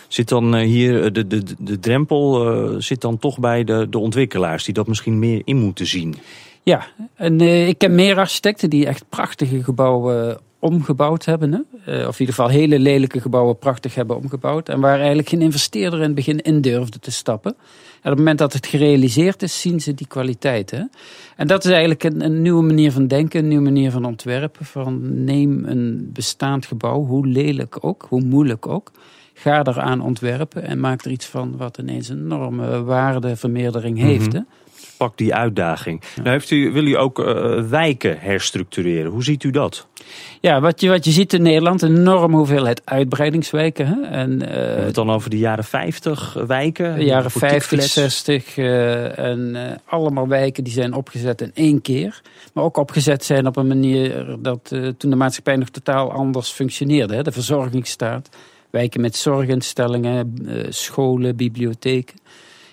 Zit 0.08 0.28
dan 0.28 0.56
uh, 0.56 0.60
hier 0.60 1.12
de, 1.12 1.26
de, 1.26 1.42
de 1.58 1.78
drempel 1.78 2.54
uh, 2.54 2.80
zit 2.80 3.00
dan 3.00 3.18
toch 3.18 3.38
bij 3.38 3.64
de, 3.64 3.86
de 3.90 3.98
ontwikkelaars 3.98 4.64
die 4.64 4.74
dat 4.74 4.86
misschien 4.86 5.18
meer 5.18 5.42
in 5.44 5.56
moeten 5.56 5.86
zien? 5.86 6.14
Ja, 6.62 6.86
en 7.14 7.40
ik 7.40 7.78
ken 7.78 7.94
meer 7.94 8.16
architecten 8.16 8.70
die 8.70 8.86
echt 8.86 9.04
prachtige 9.08 9.64
gebouwen 9.64 10.38
omgebouwd 10.66 11.24
hebben. 11.24 11.52
Hè? 11.52 11.58
Uh, 12.00 12.08
of 12.08 12.14
in 12.14 12.20
ieder 12.20 12.34
geval 12.34 12.48
hele 12.48 12.78
lelijke 12.78 13.20
gebouwen 13.20 13.58
prachtig 13.58 13.94
hebben 13.94 14.16
omgebouwd. 14.16 14.68
En 14.68 14.80
waar 14.80 14.98
eigenlijk 14.98 15.28
geen 15.28 15.42
investeerder 15.42 15.98
in 15.98 16.04
het 16.04 16.14
begin 16.14 16.40
in 16.40 16.60
durfde 16.60 16.98
te 16.98 17.10
stappen. 17.10 17.50
En 17.52 18.12
op 18.12 18.16
het 18.16 18.18
moment 18.18 18.38
dat 18.38 18.52
het 18.52 18.66
gerealiseerd 18.66 19.42
is, 19.42 19.60
zien 19.60 19.80
ze 19.80 19.94
die 19.94 20.06
kwaliteit. 20.06 20.70
Hè? 20.70 20.82
En 21.36 21.46
dat 21.46 21.64
is 21.64 21.70
eigenlijk 21.70 22.04
een, 22.04 22.24
een, 22.24 22.42
nieuwe 22.42 22.62
manier 22.62 22.92
van 22.92 23.06
denken, 23.06 23.40
een 23.40 23.48
nieuwe 23.48 23.64
manier 23.64 23.90
van 23.90 24.04
ontwerpen. 24.04 24.64
Van 24.64 25.24
neem 25.24 25.64
een 25.64 26.10
bestaand 26.12 26.66
gebouw, 26.66 27.04
hoe 27.04 27.26
lelijk 27.26 27.76
ook, 27.80 28.06
hoe 28.08 28.22
moeilijk 28.22 28.66
ook. 28.66 28.90
Ga 29.34 29.64
eraan 29.64 30.00
ontwerpen 30.00 30.62
en 30.62 30.80
maak 30.80 31.04
er 31.04 31.10
iets 31.10 31.26
van 31.26 31.56
wat 31.56 31.78
ineens 31.78 32.08
een 32.08 32.18
enorme 32.18 32.82
waardevermeerdering 32.82 33.98
heeft. 33.98 34.26
Mm 34.26 34.32
-hmm. 34.32 34.46
hè? 34.48 34.65
Pak 34.96 35.18
die 35.18 35.34
uitdaging. 35.34 36.02
Ja. 36.02 36.22
Nou 36.22 36.28
heeft 36.28 36.50
u, 36.50 36.72
wil 36.72 36.86
u 36.86 36.96
ook 36.96 37.18
uh, 37.18 37.62
wijken 37.62 38.18
herstructureren. 38.18 39.10
Hoe 39.10 39.24
ziet 39.24 39.44
u 39.44 39.50
dat? 39.50 39.86
Ja, 40.40 40.60
wat 40.60 40.80
je, 40.80 40.88
wat 40.88 41.04
je 41.04 41.10
ziet 41.10 41.32
in 41.32 41.42
Nederland, 41.42 41.82
een 41.82 41.96
enorme 41.96 42.36
hoeveelheid 42.36 42.82
uitbreidingswijken. 42.84 43.86
Hè? 43.86 44.00
En, 44.02 44.30
uh, 44.32 44.38
We 44.38 44.54
hebben 44.54 44.84
het 44.84 44.94
dan 44.94 45.10
over 45.10 45.30
de 45.30 45.38
jaren 45.38 45.64
50 45.64 46.36
wijken? 46.46 46.98
De 46.98 47.04
jaren 47.04 47.30
50, 47.30 47.82
60. 47.82 48.56
Uh, 48.56 49.18
en 49.18 49.56
allemaal 49.84 50.28
wijken 50.28 50.64
die 50.64 50.72
zijn 50.72 50.94
opgezet 50.94 51.40
in 51.40 51.50
één 51.54 51.82
keer. 51.82 52.20
Maar 52.52 52.64
ook 52.64 52.76
opgezet 52.76 53.24
zijn 53.24 53.46
op 53.46 53.56
een 53.56 53.66
manier 53.66 54.36
dat 54.38 54.68
toen 54.98 55.10
de 55.10 55.16
maatschappij 55.16 55.56
nog 55.56 55.68
totaal 55.68 56.12
anders 56.12 56.50
functioneerde. 56.50 57.14
Hè? 57.14 57.22
De 57.22 57.32
verzorgingsstaat, 57.32 58.28
wijken 58.70 59.00
met 59.00 59.16
zorginstellingen, 59.16 60.36
scholen, 60.68 61.36
bibliotheken. 61.36 62.16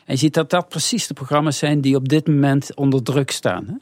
En 0.06 0.14
je 0.14 0.20
ziet 0.20 0.34
dat 0.34 0.50
dat 0.50 0.70
precies 0.70 1.08
de 1.08 1.14
programma's 1.14 1.58
zijn 1.58 1.82
die 1.82 1.96
op 1.96 2.10
dit 2.10 2.28
moment 2.28 2.76
onder 2.76 3.04
druk 3.04 3.32
staan. 3.32 3.66
Hè? 3.68 3.74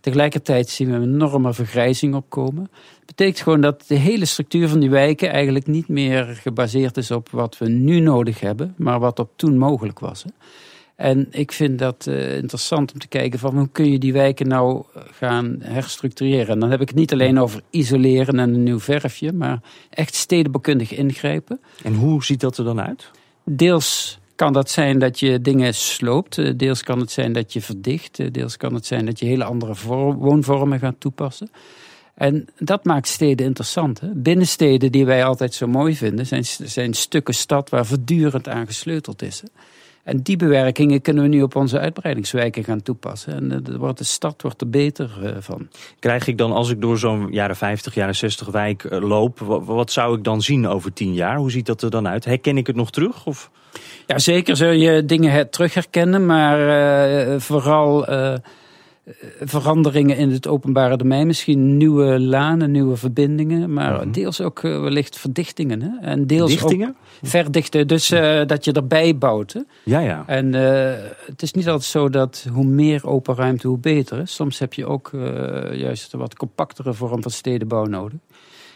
Tegelijkertijd 0.00 0.68
zien 0.68 0.90
we 0.90 0.96
een 0.96 1.14
enorme 1.14 1.54
vergrijzing 1.54 2.14
opkomen. 2.14 2.68
Dat 2.72 3.06
betekent 3.06 3.40
gewoon 3.40 3.60
dat 3.60 3.84
de 3.86 3.94
hele 3.94 4.24
structuur 4.24 4.68
van 4.68 4.80
die 4.80 4.90
wijken 4.90 5.30
eigenlijk 5.30 5.66
niet 5.66 5.88
meer 5.88 6.24
gebaseerd 6.24 6.96
is 6.96 7.10
op 7.10 7.30
wat 7.30 7.58
we 7.58 7.68
nu 7.68 8.00
nodig 8.00 8.40
hebben, 8.40 8.74
maar 8.76 8.98
wat 8.98 9.18
op 9.18 9.30
toen 9.36 9.58
mogelijk 9.58 9.98
was. 9.98 10.22
Hè? 10.22 10.30
En 10.96 11.26
ik 11.30 11.52
vind 11.52 11.78
dat 11.78 12.06
uh, 12.08 12.36
interessant 12.36 12.92
om 12.92 12.98
te 12.98 13.08
kijken 13.08 13.38
van 13.38 13.56
hoe 13.56 13.68
kun 13.72 13.92
je 13.92 13.98
die 13.98 14.12
wijken 14.12 14.48
nou 14.48 14.84
gaan 15.10 15.56
herstructureren. 15.60 16.48
En 16.48 16.60
dan 16.60 16.70
heb 16.70 16.80
ik 16.80 16.88
het 16.88 16.96
niet 16.96 17.12
alleen 17.12 17.38
over 17.38 17.62
isoleren 17.70 18.38
en 18.38 18.54
een 18.54 18.62
nieuw 18.62 18.80
verfje, 18.80 19.32
maar 19.32 19.60
echt 19.90 20.14
stedenbouwkundig 20.14 20.92
ingrijpen. 20.92 21.60
En 21.82 21.94
hoe 21.94 22.24
ziet 22.24 22.40
dat 22.40 22.58
er 22.58 22.64
dan 22.64 22.80
uit? 22.80 23.10
Deels 23.44 24.18
kan 24.38 24.52
dat 24.52 24.70
zijn 24.70 24.98
dat 24.98 25.20
je 25.20 25.40
dingen 25.40 25.74
sloopt. 25.74 26.58
Deels 26.58 26.82
kan 26.82 27.00
het 27.00 27.10
zijn 27.10 27.32
dat 27.32 27.52
je 27.52 27.60
verdicht. 27.60 28.34
Deels 28.34 28.56
kan 28.56 28.74
het 28.74 28.86
zijn 28.86 29.06
dat 29.06 29.18
je 29.18 29.26
hele 29.26 29.44
andere 29.44 29.74
woonvormen 30.16 30.78
gaat 30.78 30.94
toepassen. 30.98 31.50
En 32.14 32.48
dat 32.58 32.84
maakt 32.84 33.08
steden 33.08 33.46
interessant. 33.46 34.00
Hè? 34.00 34.08
Binnensteden 34.14 34.92
die 34.92 35.06
wij 35.06 35.24
altijd 35.24 35.54
zo 35.54 35.66
mooi 35.66 35.96
vinden, 35.96 36.26
zijn, 36.26 36.44
zijn 36.44 36.94
stukken 36.94 37.34
stad 37.34 37.70
waar 37.70 37.86
voortdurend 37.86 38.48
aan 38.48 38.66
gesleuteld 38.66 39.22
is. 39.22 39.40
Hè? 39.40 39.48
En 40.08 40.22
die 40.22 40.36
bewerkingen 40.36 41.00
kunnen 41.00 41.22
we 41.22 41.28
nu 41.28 41.42
op 41.42 41.56
onze 41.56 41.78
uitbreidingswijken 41.78 42.64
gaan 42.64 42.82
toepassen. 42.82 43.32
En 43.32 43.62
de, 43.62 43.78
wordt, 43.78 43.98
de 43.98 44.04
stad 44.04 44.42
wordt 44.42 44.60
er 44.60 44.70
beter 44.70 45.10
uh, 45.22 45.30
van. 45.38 45.68
Krijg 45.98 46.26
ik 46.26 46.38
dan, 46.38 46.52
als 46.52 46.70
ik 46.70 46.80
door 46.80 46.98
zo'n 46.98 47.28
jaren 47.30 47.56
50, 47.56 47.94
jaren 47.94 48.14
60 48.14 48.48
wijk 48.48 48.84
uh, 48.84 49.00
loop, 49.00 49.38
wat, 49.64 49.92
zou 49.92 50.16
ik 50.16 50.24
dan 50.24 50.42
zien 50.42 50.66
over 50.66 50.92
tien 50.92 51.14
jaar? 51.14 51.36
Hoe 51.36 51.50
ziet 51.50 51.66
dat 51.66 51.82
er 51.82 51.90
dan 51.90 52.08
uit? 52.08 52.24
Herken 52.24 52.56
ik 52.56 52.66
het 52.66 52.76
nog 52.76 52.90
terug? 52.90 53.26
Of? 53.26 53.50
Ja, 54.06 54.18
zeker 54.18 54.56
zul 54.56 54.70
je 54.70 55.04
dingen 55.04 55.50
terug 55.50 55.74
herkennen, 55.74 56.26
maar 56.26 56.58
uh, 57.28 57.40
vooral 57.40 58.06
veranderingen 59.40 60.16
in 60.16 60.30
het 60.30 60.46
openbare 60.46 60.96
domein. 60.96 61.26
Misschien 61.26 61.76
nieuwe 61.76 62.20
lanen, 62.20 62.70
nieuwe 62.70 62.96
verbindingen. 62.96 63.72
Maar 63.72 63.92
mhm. 63.92 64.10
deels 64.10 64.40
ook 64.40 64.62
uh, 64.62 64.80
wellicht 64.80 65.18
verdichtingen. 65.18 65.82
Hè? 65.82 66.06
En 66.06 66.26
deels 66.26 66.50
Dichtingen? 66.50 66.88
ook 66.88 66.96
verdichten. 67.22 67.86
Dus 67.86 68.10
uh, 68.10 68.46
dat 68.46 68.64
je 68.64 68.72
erbij 68.72 69.18
bouwt. 69.18 69.52
Hè? 69.52 69.60
Ja, 69.84 70.00
ja. 70.00 70.24
En 70.26 70.46
uh, 70.54 70.92
het 71.26 71.42
is 71.42 71.52
niet 71.52 71.68
altijd 71.68 71.90
zo 71.90 72.08
dat 72.08 72.46
hoe 72.52 72.64
meer 72.64 73.06
open 73.06 73.34
ruimte, 73.34 73.68
hoe 73.68 73.78
beter. 73.78 74.16
Hè? 74.16 74.26
Soms 74.26 74.58
heb 74.58 74.74
je 74.74 74.86
ook 74.86 75.10
juist 75.72 76.12
een 76.12 76.18
wat 76.18 76.36
compactere 76.36 76.94
vorm 76.94 77.22
van 77.22 77.30
stedenbouw 77.30 77.84
nodig. 77.84 78.18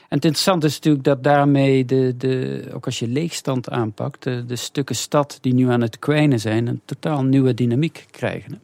En 0.09 0.19
het 0.19 0.27
interessante 0.27 0.67
is 0.67 0.75
natuurlijk 0.75 1.05
dat 1.05 1.23
daarmee, 1.23 1.85
de, 1.85 2.15
de, 2.17 2.65
ook 2.75 2.87
als 2.87 2.99
je 2.99 3.09
leegstand 3.09 3.71
aanpakt, 3.71 4.23
de, 4.23 4.45
de 4.47 4.57
stukken 4.57 4.97
stad 4.97 5.39
die 5.41 5.55
nu 5.55 5.69
aan 5.69 5.81
het 5.81 5.99
kwijnen 5.99 6.41
zijn, 6.41 6.67
een 6.67 6.81
totaal 6.85 7.25
nieuwe 7.25 7.55
dynamiek 7.55 8.07
krijgen. 8.11 8.53
Hè? 8.53 8.59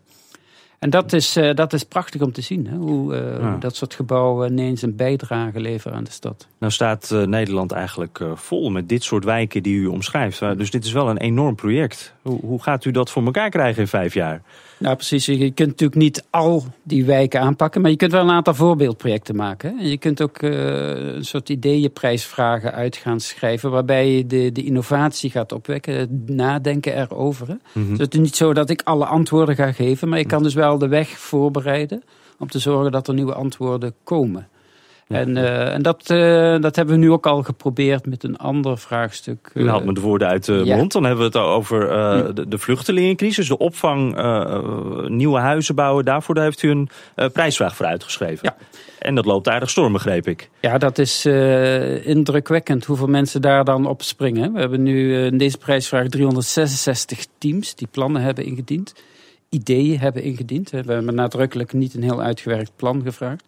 En 0.78 0.90
dat 0.90 1.12
is, 1.12 1.36
uh, 1.36 1.54
dat 1.54 1.72
is 1.72 1.84
prachtig 1.84 2.20
om 2.20 2.32
te 2.32 2.40
zien, 2.40 2.66
hè? 2.66 2.76
hoe 2.76 3.14
uh, 3.40 3.54
dat 3.60 3.76
soort 3.76 3.94
gebouwen 3.94 4.50
ineens 4.50 4.82
een 4.82 4.96
bijdrage 4.96 5.60
leveren 5.60 5.96
aan 5.96 6.04
de 6.04 6.10
stad. 6.10 6.48
Nou 6.58 6.72
staat 6.72 7.10
uh, 7.12 7.22
Nederland 7.22 7.72
eigenlijk 7.72 8.20
vol 8.34 8.70
met 8.70 8.88
dit 8.88 9.02
soort 9.02 9.24
wijken 9.24 9.62
die 9.62 9.76
u 9.76 9.86
omschrijft. 9.86 10.40
Dus 10.40 10.70
dit 10.70 10.84
is 10.84 10.92
wel 10.92 11.10
een 11.10 11.18
enorm 11.18 11.54
project. 11.54 12.14
Hoe, 12.22 12.40
hoe 12.40 12.62
gaat 12.62 12.84
u 12.84 12.90
dat 12.90 13.10
voor 13.10 13.24
elkaar 13.24 13.50
krijgen 13.50 13.82
in 13.82 13.88
vijf 13.88 14.14
jaar? 14.14 14.42
Nou, 14.78 14.94
precies. 14.94 15.26
Je 15.26 15.50
kunt 15.50 15.68
natuurlijk 15.68 16.00
niet 16.00 16.24
al 16.30 16.64
die 16.82 17.04
wijken 17.04 17.40
aanpakken, 17.40 17.80
maar 17.80 17.90
je 17.90 17.96
kunt 17.96 18.12
wel 18.12 18.22
een 18.22 18.30
aantal 18.30 18.54
voorbeeldprojecten 18.54 19.36
maken. 19.36 19.78
En 19.78 19.88
je 19.88 19.98
kunt 19.98 20.22
ook 20.22 20.42
uh, 20.42 20.50
een 21.14 21.24
soort 21.24 21.48
ideeënprijsvragen 21.48 22.72
uit 22.72 22.96
gaan 22.96 23.20
schrijven, 23.20 23.70
waarbij 23.70 24.10
je 24.10 24.26
de, 24.26 24.52
de 24.52 24.64
innovatie 24.64 25.30
gaat 25.30 25.52
opwekken, 25.52 25.94
het 25.94 26.28
nadenken 26.28 26.96
erover. 26.96 27.46
Mm 27.48 27.58
-hmm. 27.72 27.88
Dus 27.88 27.98
het 27.98 28.14
is 28.14 28.20
niet 28.20 28.36
zo 28.36 28.52
dat 28.52 28.70
ik 28.70 28.82
alle 28.84 29.04
antwoorden 29.04 29.54
ga 29.54 29.72
geven, 29.72 30.08
maar 30.08 30.18
ik 30.18 30.28
kan 30.28 30.42
dus 30.42 30.54
wel 30.54 30.78
de 30.78 30.88
weg 30.88 31.08
voorbereiden 31.08 32.02
om 32.38 32.48
te 32.48 32.58
zorgen 32.58 32.92
dat 32.92 33.08
er 33.08 33.14
nieuwe 33.14 33.34
antwoorden 33.34 33.94
komen. 34.04 34.48
En, 35.08 35.36
uh, 35.36 35.74
en 35.74 35.82
dat, 35.82 36.10
uh, 36.10 36.60
dat 36.60 36.76
hebben 36.76 36.94
we 36.94 37.00
nu 37.00 37.10
ook 37.10 37.26
al 37.26 37.42
geprobeerd 37.42 38.06
met 38.06 38.24
een 38.24 38.36
ander 38.36 38.78
vraagstuk. 38.78 39.50
U 39.54 39.68
haalt 39.68 39.84
me 39.84 39.94
de 39.94 40.00
woorden 40.00 40.28
uit 40.28 40.44
de 40.44 40.62
ja. 40.64 40.76
mond. 40.76 40.92
Dan 40.92 41.04
hebben 41.04 41.30
we 41.30 41.38
het 41.38 41.46
over 41.48 41.82
uh, 41.82 42.34
de, 42.34 42.48
de, 42.48 42.58
vluchtelingencrisis, 42.58 43.48
de 43.48 43.58
opvang, 43.58 44.16
nieuwe 45.08 45.38
huizen 45.38 45.74
bouwen. 45.74 46.04
Daarvoor 46.04 46.34
daar 46.34 46.44
heeft 46.44 46.62
u 46.62 46.70
een 46.70 46.88
prijsvraag 47.32 47.76
voor 47.76 47.86
uitgeschreven. 47.86 48.38
Ja. 48.42 48.56
En 48.98 49.14
dat 49.14 49.24
loopt 49.24 49.48
aardig 49.48 49.70
storm, 49.70 49.92
begreep 49.92 50.28
ik. 50.28 50.50
Ja, 50.60 50.78
dat 50.78 50.98
is 50.98 51.26
indrukwekkend 52.04 52.84
hoeveel 52.84 53.06
mensen 53.06 53.42
daar 53.42 53.64
dan 53.64 53.86
op 53.86 54.02
springen. 54.02 54.52
We 54.52 54.60
hebben 54.60 54.82
nu 54.82 55.24
in 55.24 55.38
deze 55.38 55.58
prijsvraag 55.58 56.08
366 56.08 57.26
teams 57.38 57.74
die 57.74 57.88
plannen 57.90 58.22
hebben 58.22 58.44
ingediend 58.44 58.94
ideeën 59.48 59.98
hebben 59.98 60.22
ingediend. 60.22 60.70
We 60.70 60.76
hebben 60.76 61.14
nadrukkelijk 61.14 61.72
niet 61.72 61.94
een 61.94 62.02
heel 62.02 62.22
uitgewerkt 62.22 62.72
plan 62.76 63.02
gevraagd. 63.02 63.44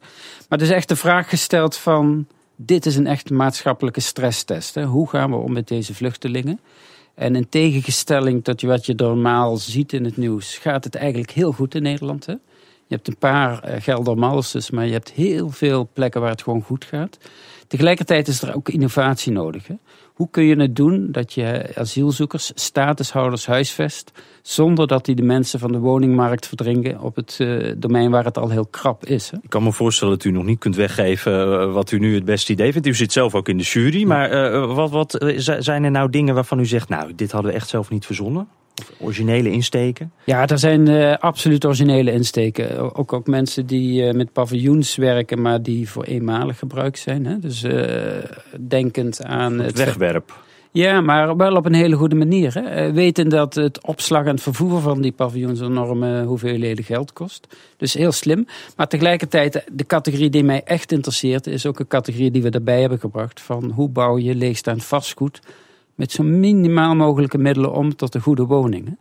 Maar 0.49 0.59
er 0.59 0.65
is 0.65 0.73
echt 0.73 0.89
de 0.89 0.97
vraag 0.97 1.29
gesteld 1.29 1.77
van... 1.77 2.27
dit 2.57 2.87
is 2.87 2.97
een 2.97 3.07
echt 3.07 3.31
maatschappelijke 3.31 4.01
stresstest. 4.01 4.75
Hè? 4.75 4.85
Hoe 4.85 5.09
gaan 5.09 5.31
we 5.31 5.37
om 5.37 5.53
met 5.53 5.69
deze 5.69 5.95
vluchtelingen? 5.95 6.61
En 7.15 7.37
in 7.37 7.49
tegenstelling 7.49 8.45
tot 8.45 8.63
wat 8.63 8.87
je 8.87 8.95
normaal 8.97 9.57
ziet 9.57 9.93
in 9.93 10.05
het 10.05 10.17
nieuws... 10.17 10.59
gaat 10.59 10.85
het 10.85 10.95
eigenlijk 10.95 11.31
heel 11.31 11.53
goed 11.53 11.75
in 11.75 11.83
Nederland. 11.83 12.27
Hè? 12.27 12.33
Je 12.87 12.97
hebt 12.97 13.09
een 13.09 13.19
paar 13.19 13.69
uh, 13.69 13.83
Geldermalses, 13.83 14.71
maar 14.71 14.87
je 14.87 14.93
hebt 14.93 15.11
heel 15.11 15.51
veel 15.51 15.89
plekken 15.93 16.21
waar 16.21 16.31
het 16.31 16.43
gewoon 16.43 16.63
goed 16.63 16.85
gaat. 16.85 17.19
Tegelijkertijd 17.71 18.29
is 18.29 18.43
er 18.43 18.55
ook 18.55 18.69
innovatie 18.69 19.33
nodig. 19.33 19.67
Hè? 19.67 19.75
Hoe 20.15 20.31
kun 20.31 20.45
je 20.45 20.57
het 20.57 20.77
doen 20.77 21.09
dat 21.11 21.33
je 21.33 21.73
asielzoekers, 21.75 22.53
statushouders 22.55 23.47
huisvest... 23.47 24.13
zonder 24.43 24.87
dat 24.87 25.05
die 25.05 25.15
de 25.15 25.23
mensen 25.23 25.59
van 25.59 25.73
de 25.73 25.79
woningmarkt 25.79 26.47
verdringen... 26.47 27.01
op 27.01 27.17
het 27.17 27.39
uh, 27.41 27.73
domein 27.77 28.11
waar 28.11 28.25
het 28.25 28.39
al 28.39 28.51
heel 28.51 28.67
krap 28.67 29.05
is. 29.07 29.31
Hè? 29.31 29.37
Ik 29.43 29.51
kan 29.51 29.63
me 29.63 29.73
voorstellen 29.73 30.15
dat 30.15 30.25
u 30.25 30.31
nog 30.31 30.45
niet 30.45 30.59
kunt 30.59 30.77
weggeven 30.77 31.33
uh, 31.33 31.73
wat 31.73 31.91
u 31.91 31.99
nu 31.99 32.15
het 32.15 32.25
beste 32.25 32.53
idee 32.53 32.73
vindt. 32.73 32.87
U 32.87 32.95
zit 32.95 33.13
zelf 33.13 33.35
ook 33.35 33.49
in 33.49 33.57
de 33.57 33.65
jury. 33.65 34.05
Maar 34.05 34.53
uh, 34.53 34.75
wat, 34.75 34.91
wat 34.91 35.35
zijn 35.59 35.85
er 35.85 35.91
nou 35.91 36.11
dingen 36.11 36.35
waarvan 36.35 36.59
u 36.59 36.67
zegt... 36.67 36.89
nou, 36.89 37.15
dit 37.15 37.33
hadden 37.33 37.51
we 37.51 37.57
echt 37.57 37.69
zelf 37.69 37.91
niet 37.91 38.07
verzonnen? 38.07 38.49
Originele 38.99 39.51
insteken? 39.51 40.12
Ja, 40.25 40.47
er 40.47 40.59
zijn 40.59 40.88
uh, 40.88 41.14
absoluut 41.16 41.64
originele 41.64 42.12
insteken. 42.12 42.95
Ook, 42.97 43.12
ook 43.12 43.27
mensen 43.27 43.66
die 43.66 44.03
uh, 44.03 44.12
met 44.12 44.33
paviljoens 44.33 44.97
werken, 44.97 45.43
maar 45.43 45.62
die 45.62 45.88
voor 45.90 46.05
eenmalig 46.05 46.59
gebruik 46.59 46.97
zijn. 46.97 47.27
Hè? 47.27 47.38
Dus 47.38 47.62
uh, 47.62 47.83
denkend 48.61 49.25
aan... 49.25 49.59
Het, 49.59 49.66
het 49.66 49.77
wegwerp. 49.77 50.33
Ja, 50.73 51.01
maar 51.01 51.37
wel 51.37 51.57
op 51.57 51.66
een 51.66 51.75
hele 51.75 51.97
goede 51.97 52.14
manier. 52.14 52.55
Hè? 52.55 52.93
Weten 52.93 53.29
dat 53.29 53.55
het 53.55 53.87
opslag 53.87 54.25
en 54.25 54.31
het 54.31 54.43
vervoer 54.43 54.81
van 54.81 55.01
die 55.01 55.12
paviljoens 55.12 55.61
enorme 55.61 56.25
hoeveelheden 56.25 56.85
geld 56.85 57.12
kost. 57.12 57.47
Dus 57.77 57.95
heel 57.95 58.12
slim. 58.12 58.47
Maar 58.77 58.88
tegelijkertijd, 58.88 59.64
de 59.73 59.87
categorie 59.87 60.31
die 60.31 60.45
mij 60.45 60.62
echt 60.64 60.93
interesseert, 60.93 61.47
is 61.47 61.66
ook 61.66 61.79
een 61.79 61.87
categorie 61.87 62.31
die 62.31 62.43
we 62.43 62.51
erbij 62.51 62.81
hebben 62.81 62.99
gebracht. 62.99 63.40
Van 63.40 63.71
hoe 63.71 63.88
bouw 63.88 64.19
je 64.19 64.35
leegstaand 64.35 64.85
vastgoed 64.85 65.40
met 66.01 66.13
zo 66.13 66.23
minimaal 66.23 66.95
mogelijke 66.95 67.39
middelen 67.39 67.73
om 67.73 67.97
tot 67.97 68.15
een 68.15 68.21
goede 68.21 68.45
woning. 68.45 68.99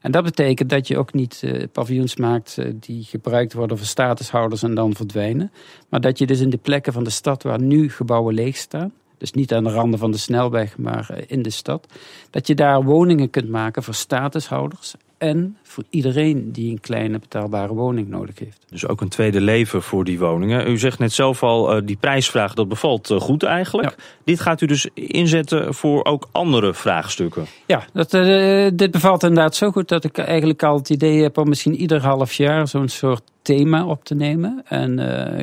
En 0.00 0.10
dat 0.10 0.24
betekent 0.24 0.70
dat 0.70 0.88
je 0.88 0.98
ook 0.98 1.12
niet 1.12 1.42
uh, 1.44 1.62
paviljoens 1.72 2.16
maakt 2.16 2.56
uh, 2.58 2.66
die 2.74 3.04
gebruikt 3.04 3.52
worden 3.52 3.78
voor 3.78 3.86
statushouders 3.86 4.62
en 4.62 4.74
dan 4.74 4.94
verdwijnen. 4.94 5.52
Maar 5.88 6.00
dat 6.00 6.18
je 6.18 6.26
dus 6.26 6.40
in 6.40 6.50
de 6.50 6.56
plekken 6.56 6.92
van 6.92 7.04
de 7.04 7.10
stad 7.10 7.42
waar 7.42 7.60
nu 7.60 7.90
gebouwen 7.90 8.34
leeg 8.34 8.56
staan, 8.56 8.92
dus 9.22 9.32
niet 9.32 9.54
aan 9.54 9.64
de 9.64 9.70
randen 9.70 9.98
van 9.98 10.10
de 10.10 10.18
snelweg, 10.18 10.78
maar 10.78 11.08
uh, 11.10 11.22
in 11.26 11.42
de 11.42 11.50
stad, 11.50 11.86
dat 12.30 12.46
je 12.46 12.54
daar 12.54 12.82
woningen 12.82 13.30
kunt 13.30 13.48
maken 13.48 13.82
voor 13.82 13.94
statushouders 13.94 14.94
en 15.18 15.56
voor 15.62 15.84
iedereen 15.90 16.52
die 16.52 16.70
een 16.70 16.80
kleine 16.80 17.18
betaalbare 17.18 17.74
woning 17.74 18.08
nodig 18.08 18.38
heeft. 18.38 18.64
Dus 18.68 18.86
ook 18.86 19.00
een 19.00 19.08
tweede 19.08 19.40
leven 19.40 19.82
voor 19.82 20.04
die 20.04 20.18
woningen. 20.18 20.70
U 20.70 20.78
zegt 20.78 20.98
net 20.98 21.12
zelf 21.12 21.42
al, 21.42 21.76
uh, 21.76 21.82
die 21.84 21.96
prijsvraag 21.96 22.54
dat 22.54 22.68
bevalt 22.68 23.10
uh, 23.10 23.20
goed 23.20 23.42
eigenlijk. 23.42 23.90
Ja. 23.90 24.04
Dit 24.24 24.40
gaat 24.40 24.60
u 24.60 24.66
dus 24.66 24.88
inzetten 24.94 25.74
voor 25.74 26.04
ook 26.04 26.28
andere 26.32 26.74
vraagstukken. 26.74 27.46
Ja, 27.66 27.84
dat, 27.92 28.14
uh, 28.14 28.70
dit 28.74 28.90
bevalt 28.90 29.22
inderdaad 29.22 29.56
zo 29.56 29.70
goed 29.70 29.88
dat 29.88 30.04
ik 30.04 30.18
eigenlijk 30.18 30.62
al 30.62 30.76
het 30.76 30.90
idee 30.90 31.22
heb 31.22 31.38
om 31.38 31.48
misschien 31.48 31.74
ieder 31.74 32.02
half 32.02 32.32
jaar 32.32 32.68
zo'n 32.68 32.88
soort 32.88 33.22
thema 33.42 33.86
op 33.86 34.04
te 34.04 34.14
nemen. 34.14 34.62
En 34.64 34.98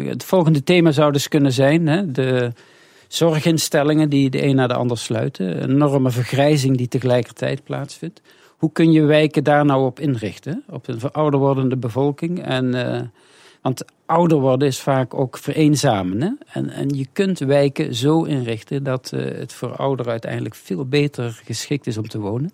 het 0.05 0.23
volgende 0.23 0.63
thema 0.63 0.91
zou 0.91 1.11
dus 1.11 1.27
kunnen 1.27 1.51
zijn 1.51 1.87
hè, 1.87 2.11
de 2.11 2.51
zorginstellingen 3.09 4.09
die 4.09 4.29
de 4.29 4.43
een 4.43 4.55
na 4.55 4.67
de 4.67 4.73
ander 4.73 4.97
sluiten. 4.97 5.63
Een 5.63 5.69
enorme 5.69 6.11
vergrijzing 6.11 6.77
die 6.77 6.87
tegelijkertijd 6.87 7.63
plaatsvindt 7.63 8.21
hoe 8.59 8.71
kun 8.71 8.91
je 8.91 9.03
wijken 9.03 9.43
daar 9.43 9.65
nou 9.65 9.85
op 9.85 9.99
inrichten? 9.99 10.63
Op 10.69 10.87
een 10.87 10.99
verouder 10.99 11.39
wordende 11.39 11.77
bevolking. 11.77 12.43
En, 12.43 12.75
uh, 12.75 13.01
want 13.61 13.83
ouder 14.05 14.39
worden 14.39 14.67
is 14.67 14.79
vaak 14.79 15.13
ook 15.13 15.37
vereenzamen. 15.37 16.21
Hè? 16.21 16.29
En, 16.53 16.69
en 16.69 16.89
je 16.89 17.07
kunt 17.13 17.39
wijken 17.39 17.95
zo 17.95 18.23
inrichten 18.23 18.83
dat 18.83 19.11
uh, 19.13 19.21
het 19.21 19.53
voor 19.53 19.75
ouderen 19.75 20.11
uiteindelijk 20.11 20.55
veel 20.55 20.85
beter 20.85 21.41
geschikt 21.45 21.87
is 21.87 21.97
om 21.97 22.07
te 22.07 22.19
wonen. 22.19 22.51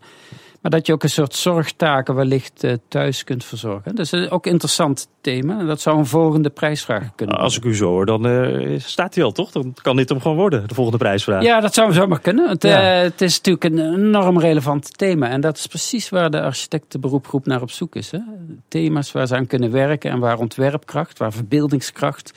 Maar 0.65 0.73
dat 0.73 0.85
je 0.85 0.93
ook 0.93 1.03
een 1.03 1.09
soort 1.09 1.35
zorgtaken 1.35 2.15
wellicht 2.15 2.63
uh, 2.63 2.73
thuis 2.87 3.23
kunt 3.23 3.43
verzorgen. 3.43 3.95
Dat 3.95 4.13
is 4.13 4.29
ook 4.29 4.45
een 4.45 4.51
interessant 4.51 5.07
thema. 5.21 5.63
Dat 5.63 5.81
zou 5.81 5.97
een 5.97 6.05
volgende 6.05 6.49
prijsvraag 6.49 7.15
kunnen 7.15 7.37
Als 7.37 7.57
ik 7.57 7.63
u 7.63 7.75
zo 7.75 7.87
hoor, 7.87 8.05
dan 8.05 8.27
uh, 8.27 8.79
staat 8.79 9.15
hij 9.15 9.23
al 9.23 9.31
toch? 9.31 9.51
Dan 9.51 9.73
kan 9.81 9.95
dit 9.95 10.09
hem 10.09 10.21
gewoon 10.21 10.37
worden, 10.37 10.67
de 10.67 10.73
volgende 10.73 10.99
prijsvraag. 10.99 11.43
Ja, 11.43 11.59
dat 11.59 11.73
zou 11.73 11.93
zomaar 11.93 12.19
kunnen. 12.19 12.49
Het, 12.49 12.63
ja. 12.63 12.97
uh, 12.97 13.01
het 13.03 13.21
is 13.21 13.41
natuurlijk 13.41 13.63
een 13.63 13.93
enorm 13.93 14.39
relevant 14.39 14.97
thema. 14.97 15.29
En 15.29 15.41
dat 15.41 15.57
is 15.57 15.67
precies 15.67 16.09
waar 16.09 16.29
de 16.29 16.41
architectenberoepgroep 16.41 17.45
naar 17.45 17.61
op 17.61 17.71
zoek 17.71 17.95
is. 17.95 18.11
Hè? 18.11 18.19
Thema's 18.67 19.11
waar 19.11 19.27
ze 19.27 19.35
aan 19.35 19.47
kunnen 19.47 19.71
werken 19.71 20.11
en 20.11 20.19
waar 20.19 20.37
ontwerpkracht, 20.37 21.17
waar 21.17 21.33
verbeeldingskracht 21.33 22.33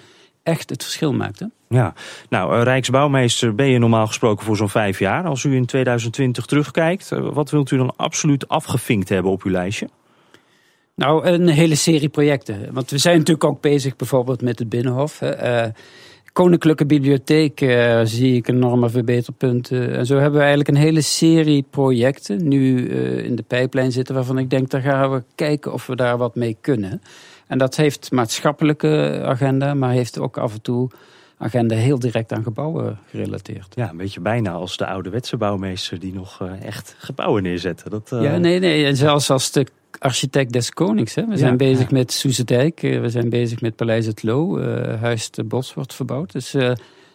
echt 0.49 0.71
het 0.71 0.83
verschil 0.83 1.13
maakt. 1.13 1.39
Hè? 1.39 1.47
Ja, 1.69 1.95
nou, 2.29 2.63
Rijksbouwmeester 2.63 3.55
ben 3.55 3.69
je 3.69 3.79
normaal 3.79 4.07
gesproken 4.07 4.45
voor 4.45 4.57
zo'n 4.57 4.69
vijf 4.69 4.99
jaar. 4.99 5.25
Als 5.25 5.45
u 5.45 5.55
in 5.55 5.67
2020 5.67 6.47
terugkijkt, 6.47 7.09
wat 7.09 7.51
wilt 7.51 7.71
u 7.71 7.77
dan 7.77 7.93
absoluut 7.97 8.49
afgevinkt 8.49 9.09
hebben 9.09 9.33
op 9.33 9.43
uw 9.43 9.51
lijstje? 9.51 9.89
Nou, 10.95 11.27
een 11.27 11.49
hele 11.49 11.75
serie 11.75 12.09
projecten. 12.09 12.73
Want 12.73 12.91
we 12.91 12.99
zijn 12.99 13.19
natuurlijk 13.19 13.45
ook 13.45 13.61
bezig 13.61 13.97
bijvoorbeeld 13.97 14.43
met 14.43 14.59
het 14.59 14.69
Binnenhof. 14.69 15.21
Uh, 15.21 15.65
Koninklijke 16.33 16.87
Bibliotheek 16.87 17.61
uh, 17.61 18.01
zie 18.05 18.37
ik 18.37 18.49
enorme 18.49 18.91
verbeterpunten. 18.91 19.97
En 19.97 20.07
zo 20.07 20.15
hebben 20.15 20.33
we 20.33 20.47
eigenlijk 20.47 20.69
een 20.69 20.85
hele 20.85 21.01
serie 21.01 21.65
projecten 21.71 22.49
nu 22.49 22.89
uh, 22.89 23.25
in 23.25 23.37
de 23.37 23.43
pijplijn 23.43 23.93
zitten... 23.93 24.15
waarvan 24.15 24.39
ik 24.39 24.51
denk, 24.51 24.71
daar 24.71 24.81
gaan 24.81 25.11
we 25.11 25.23
kijken 25.35 25.73
of 25.73 25.87
we 25.87 25.97
daar 25.97 26.19
wat 26.19 26.35
mee 26.35 26.57
kunnen. 26.61 27.03
En 27.49 27.59
dat 27.59 27.77
heeft 27.77 28.13
maatschappelijke 28.13 29.23
agenda, 29.25 29.75
maar 29.75 29.91
heeft 29.91 30.19
ook 30.19 30.39
af 30.39 30.53
en 30.53 30.63
toe 30.63 30.91
agenda 31.39 31.75
heel 31.75 31.99
direct 31.99 32.33
aan 32.33 32.43
gebouwen 32.43 32.99
gerelateerd. 33.11 33.75
Ja, 33.75 33.91
een 33.91 33.97
beetje 33.97 34.21
bijna 34.21 34.51
als 34.51 34.77
de 34.77 34.87
ouderwetse 34.87 35.37
bouwmeester 35.37 35.99
die 35.99 36.15
nog 36.15 36.41
uh, 36.43 36.63
echt 36.63 36.95
gebouwen 36.99 37.43
neerzetten. 37.43 37.91
Dat, 37.91 38.11
uh... 38.13 38.23
Ja, 38.23 38.37
nee, 38.37 38.59
nee. 38.59 38.87
En 38.87 38.97
zelfs 38.97 39.31
als 39.31 39.51
de 39.51 39.67
architect 39.99 40.53
des 40.53 40.71
konings. 40.71 41.15
Hè. 41.15 41.27
We 41.27 41.37
zijn 41.37 41.57
bezig 41.57 41.91
ja. 41.91 41.97
met 41.97 42.13
Soezendijk, 42.13 42.81
we 42.81 43.09
zijn 43.09 43.29
bezig 43.31 43.61
met 43.61 43.77
Paleis 43.77 44.07
het 44.07 44.23
Loo, 44.23 44.59
uh, 44.59 45.01
Huis 45.01 45.31
de 45.31 45.45
Bos 45.45 45.75
wordt 45.75 45.95
verbouwd. 45.95 46.33
Dus 46.33 46.57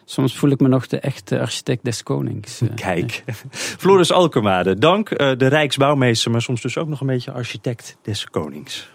soms 0.04 0.36
voel 0.36 0.50
ik 0.50 0.60
me 0.60 0.68
nog 0.68 0.86
de 0.86 0.98
echte 0.98 1.40
architect 1.40 1.84
des 1.84 2.02
konings. 2.02 2.60
Kijk, 2.74 3.22
ja. 3.26 3.34
Floris 3.82 4.12
Alkemade, 4.12 4.78
dank 4.78 5.18
de 5.18 5.46
Rijksbouwmeester, 5.46 6.30
maar 6.30 6.42
soms 6.42 6.62
dus 6.62 6.78
ook 6.78 6.88
nog 6.88 7.00
een 7.00 7.06
beetje 7.06 7.32
architect 7.32 7.96
des 8.02 8.30
konings. 8.30 8.88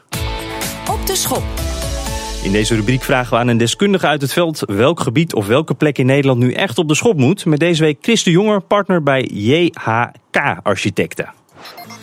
Op 0.89 1.05
de 1.05 1.15
schop. 1.15 1.43
In 2.43 2.51
deze 2.51 2.75
rubriek 2.75 3.03
vragen 3.03 3.33
we 3.33 3.37
aan 3.37 3.47
een 3.47 3.57
deskundige 3.57 4.07
uit 4.07 4.21
het 4.21 4.33
veld 4.33 4.59
welk 4.65 4.99
gebied 4.99 5.33
of 5.33 5.47
welke 5.47 5.73
plek 5.73 5.97
in 5.97 6.05
Nederland 6.05 6.39
nu 6.39 6.53
echt 6.53 6.77
op 6.77 6.87
de 6.87 6.95
schop 6.95 7.17
moet. 7.17 7.45
Met 7.45 7.59
deze 7.59 7.83
week 7.83 7.97
Chris 8.01 8.23
de 8.23 8.31
Jonger, 8.31 8.61
partner 8.61 9.03
bij 9.03 9.29
JHK 9.33 10.59
Architecten. 10.63 11.38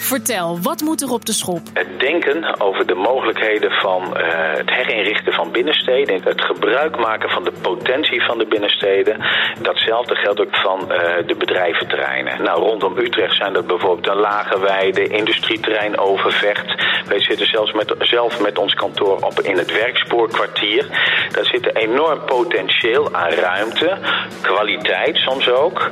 Vertel, 0.07 0.59
wat 0.63 0.81
moet 0.81 1.03
er 1.03 1.11
op 1.11 1.25
de 1.25 1.33
schop? 1.33 1.61
Het 1.73 2.01
denken 2.01 2.61
over 2.61 2.87
de 2.87 2.95
mogelijkheden 2.95 3.71
van 3.71 4.03
uh, 4.03 4.23
het 4.57 4.71
herinrichten 4.71 5.33
van 5.33 5.51
binnensteden. 5.53 6.23
Het 6.23 6.41
gebruik 6.41 6.99
maken 6.99 7.31
van 7.31 7.45
de 7.45 7.53
potentie 7.61 8.23
van 8.23 8.39
de 8.39 8.47
binnensteden. 8.47 9.25
Datzelfde 9.63 10.15
geldt 10.15 10.41
ook 10.41 10.57
van 10.57 10.81
uh, 10.81 10.99
de 11.27 11.35
bedrijventerreinen. 11.39 12.43
Nou, 12.43 12.61
rondom 12.61 12.99
Utrecht 12.99 13.37
zijn 13.37 13.53
dat 13.53 13.67
bijvoorbeeld 13.67 14.09
een 14.09 14.21
Lagerweide, 14.21 15.09
industrieterrein 15.09 15.99
Overvecht. 15.99 16.75
Wij 17.07 17.21
zitten 17.21 17.47
zelfs 17.47 17.73
met, 17.73 17.95
zelf 17.99 18.41
met 18.41 18.59
ons 18.59 18.75
kantoor 18.75 19.17
op 19.21 19.41
in 19.41 19.57
het 19.59 19.73
werkspoorkwartier. 19.73 20.87
Daar 21.31 21.45
zit 21.45 21.77
enorm 21.77 22.21
potentieel 22.25 23.15
aan 23.15 23.31
ruimte, 23.31 23.99
kwaliteit 24.41 25.17
soms 25.17 25.51
ook, 25.51 25.91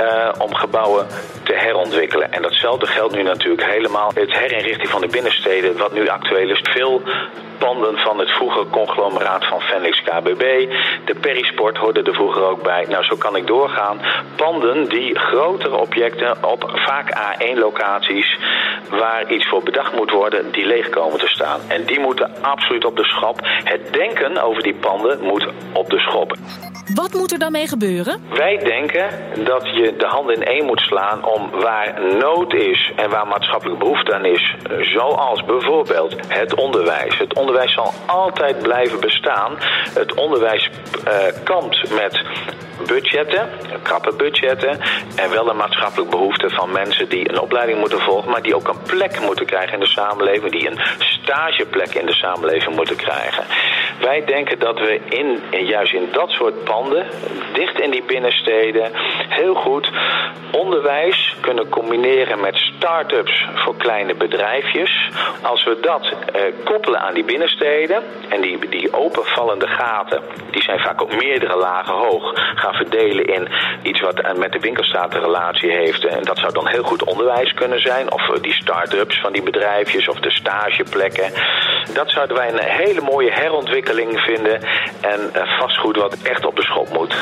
uh, 0.00 0.28
om 0.38 0.54
gebouwen 0.54 1.06
te 1.50 1.56
herontwikkelen. 1.56 2.32
En 2.32 2.42
datzelfde 2.42 2.86
geldt 2.86 3.14
nu 3.14 3.22
natuurlijk 3.22 3.64
helemaal 3.64 4.10
het 4.14 4.32
herinrichting 4.32 4.88
van 4.88 5.00
de 5.00 5.06
binnensteden, 5.06 5.76
wat 5.76 5.92
nu 5.92 6.08
actueel 6.08 6.50
is. 6.50 6.60
Veel 6.62 7.02
panden 7.64 7.98
van 7.98 8.18
het 8.18 8.30
vroegere 8.30 8.68
conglomeraat 8.70 9.44
van 9.46 9.60
Fenix 9.60 10.02
KBB. 10.02 10.44
De 11.04 11.14
Perisport 11.20 11.76
hoorde 11.76 12.02
er 12.02 12.14
vroeger 12.14 12.42
ook 12.42 12.62
bij. 12.62 12.86
Nou, 12.88 13.04
zo 13.04 13.16
kan 13.16 13.36
ik 13.36 13.46
doorgaan. 13.46 14.00
Panden 14.36 14.88
die 14.88 15.18
grotere 15.18 15.76
objecten 15.76 16.44
op 16.44 16.70
vaak 16.74 17.08
A1-locaties 17.26 18.38
waar 18.90 19.32
iets 19.32 19.48
voor 19.48 19.62
bedacht 19.62 19.92
moet 19.96 20.10
worden, 20.10 20.52
die 20.52 20.66
leeg 20.66 20.88
komen 20.88 21.18
te 21.18 21.28
staan. 21.28 21.60
En 21.68 21.84
die 21.84 22.00
moeten 22.00 22.30
absoluut 22.40 22.84
op 22.84 22.96
de 22.96 23.04
schop. 23.04 23.38
Het 23.42 23.92
denken 23.92 24.42
over 24.42 24.62
die 24.62 24.74
panden 24.74 25.20
moet 25.20 25.48
op 25.72 25.90
de 25.90 25.98
schop. 25.98 26.36
Wat 26.94 27.14
moet 27.14 27.32
er 27.32 27.38
dan 27.38 27.52
mee 27.52 27.66
gebeuren? 27.66 28.20
Wij 28.34 28.56
denken 28.56 29.08
dat 29.44 29.62
je 29.62 29.94
de 29.96 30.06
handen 30.06 30.34
in 30.34 30.44
één 30.44 30.64
moet 30.66 30.80
slaan 30.80 31.24
om 31.24 31.50
waar 31.50 32.00
nood 32.18 32.54
is 32.54 32.92
en 32.96 33.10
waar 33.10 33.26
maatschappelijke 33.26 33.84
behoefte 33.84 34.14
aan 34.14 34.24
is. 34.24 34.54
Zoals 34.80 35.44
bijvoorbeeld 35.44 36.14
het 36.28 36.54
onderwijs. 36.54 37.18
Het 37.18 37.34
onderwijs 37.34 37.49
zal 37.74 37.92
altijd 38.06 38.62
blijven 38.62 39.00
bestaan. 39.00 39.56
Het 39.94 40.14
onderwijs 40.14 40.70
uh, 41.08 41.14
kampt 41.44 41.90
met 41.90 42.22
budgetten, 42.86 43.48
krappe 43.82 44.12
budgetten 44.16 44.80
en 45.16 45.30
wel 45.30 45.50
een 45.50 45.56
maatschappelijke 45.56 46.16
behoefte 46.16 46.50
van 46.50 46.72
mensen 46.72 47.08
die 47.08 47.28
een 47.30 47.40
opleiding 47.40 47.78
moeten 47.78 48.00
volgen, 48.00 48.30
maar 48.30 48.42
die 48.42 48.54
ook 48.54 48.68
een 48.68 48.82
plek 48.86 49.20
moeten 49.20 49.46
krijgen 49.46 49.72
in 49.72 49.80
de 49.80 49.86
samenleving, 49.86 50.52
die 50.52 50.70
een 50.70 50.80
stageplek 50.98 51.94
in 51.94 52.06
de 52.06 52.14
samenleving 52.14 52.76
moeten 52.76 52.96
krijgen. 52.96 53.44
Wij 54.00 54.24
denken 54.24 54.58
dat 54.58 54.78
we 54.78 55.00
in, 55.08 55.40
juist 55.66 55.92
in 55.92 56.08
dat 56.12 56.30
soort 56.30 56.64
panden, 56.64 57.06
dicht 57.52 57.80
in 57.80 57.90
die 57.90 58.02
binnensteden, 58.02 58.90
heel 59.28 59.54
goed 59.54 59.90
onderwijs 60.52 61.36
kunnen 61.40 61.68
combineren 61.68 62.40
met 62.40 62.56
start-ups 62.56 63.46
voor 63.54 63.76
kleine 63.76 64.14
bedrijfjes. 64.14 65.10
Als 65.42 65.64
we 65.64 65.78
dat 65.80 66.06
eh, 66.06 66.42
koppelen 66.64 67.00
aan 67.00 67.14
die 67.14 67.24
binnensteden 67.24 68.02
en 68.28 68.40
die, 68.40 68.68
die 68.68 68.92
openvallende 68.92 69.66
gaten, 69.66 70.22
die 70.50 70.62
zijn 70.62 70.80
vaak 70.80 71.02
ook 71.02 71.16
meerdere 71.16 71.56
lagen 71.56 71.94
hoog, 71.94 72.32
gaan 72.34 72.69
verdelen 72.72 73.24
in 73.24 73.48
iets 73.82 74.00
wat 74.00 74.36
met 74.36 74.52
de 74.52 74.58
winkelstraat 74.58 75.14
een 75.14 75.20
relatie 75.20 75.70
heeft. 75.70 76.06
En 76.06 76.22
dat 76.22 76.38
zou 76.38 76.52
dan 76.52 76.68
heel 76.68 76.82
goed 76.82 77.04
onderwijs 77.04 77.54
kunnen 77.54 77.80
zijn. 77.80 78.12
Of 78.12 78.26
die 78.40 78.52
start-ups 78.52 79.20
van 79.20 79.32
die 79.32 79.42
bedrijfjes 79.42 80.08
of 80.08 80.20
de 80.20 80.30
stageplekken. 80.30 81.32
Dat 81.94 82.10
zouden 82.10 82.36
wij 82.36 82.48
een 82.48 82.64
hele 82.64 83.00
mooie 83.00 83.32
herontwikkeling 83.32 84.20
vinden. 84.20 84.60
En 85.00 85.30
vastgoed 85.58 85.96
wat 85.96 86.16
echt 86.22 86.44
op 86.44 86.56
de 86.56 86.62
schop 86.62 86.88
moet. 86.92 87.14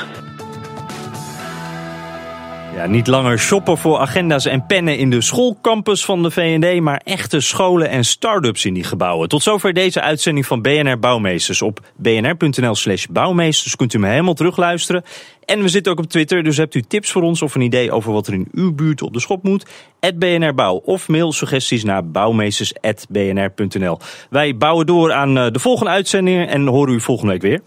Ja, 2.78 2.86
niet 2.86 3.06
langer 3.06 3.38
shoppen 3.38 3.78
voor 3.78 3.98
agenda's 3.98 4.44
en 4.44 4.66
pennen 4.66 4.98
in 4.98 5.10
de 5.10 5.20
schoolcampus 5.20 6.04
van 6.04 6.22
de 6.22 6.30
VND, 6.30 6.80
maar 6.80 7.00
echte 7.04 7.40
scholen 7.40 7.88
en 7.88 8.04
start-ups 8.04 8.64
in 8.64 8.74
die 8.74 8.84
gebouwen. 8.84 9.28
Tot 9.28 9.42
zover 9.42 9.72
deze 9.72 10.00
uitzending 10.00 10.46
van 10.46 10.62
BNR 10.62 10.98
Bouwmeesters. 10.98 11.62
Op 11.62 11.80
bnr.nl 11.96 12.74
slash 12.74 13.06
bouwmeesters 13.10 13.76
kunt 13.76 13.94
u 13.94 13.98
me 13.98 14.08
helemaal 14.08 14.34
terugluisteren. 14.34 15.04
En 15.44 15.62
we 15.62 15.68
zitten 15.68 15.92
ook 15.92 15.98
op 15.98 16.06
Twitter, 16.06 16.42
dus 16.42 16.56
hebt 16.56 16.74
u 16.74 16.82
tips 16.82 17.10
voor 17.10 17.22
ons 17.22 17.42
of 17.42 17.54
een 17.54 17.60
idee 17.60 17.92
over 17.92 18.12
wat 18.12 18.26
er 18.26 18.32
in 18.32 18.48
uw 18.52 18.74
buurt 18.74 19.02
op 19.02 19.12
de 19.12 19.20
schop 19.20 19.42
moet? 19.42 19.66
BNR 20.14 20.54
Bouw 20.54 20.74
of 20.74 21.08
mail 21.08 21.32
suggesties 21.32 21.84
naar 21.84 22.06
bouwmeesters.bnr.nl. 22.10 23.98
Wij 24.30 24.56
bouwen 24.56 24.86
door 24.86 25.12
aan 25.12 25.34
de 25.34 25.58
volgende 25.58 25.90
uitzendingen 25.90 26.48
en 26.48 26.66
horen 26.66 26.94
u 26.94 27.00
volgende 27.00 27.32
week 27.32 27.42
weer. 27.42 27.60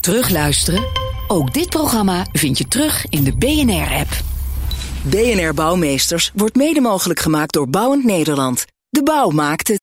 Terugluisteren? 0.00 0.84
Ook 1.28 1.52
dit 1.52 1.68
programma 1.68 2.26
vind 2.32 2.58
je 2.58 2.68
terug 2.68 3.06
in 3.08 3.24
de 3.24 3.36
BNR-app. 3.36 4.33
BNR 5.10 5.54
Bouwmeesters 5.54 6.30
wordt 6.34 6.56
mede 6.56 6.80
mogelijk 6.80 7.20
gemaakt 7.20 7.52
door 7.52 7.68
Bouwend 7.68 8.04
Nederland. 8.04 8.64
De 8.88 9.02
bouw 9.02 9.30
maakt 9.30 9.68
het. 9.68 9.72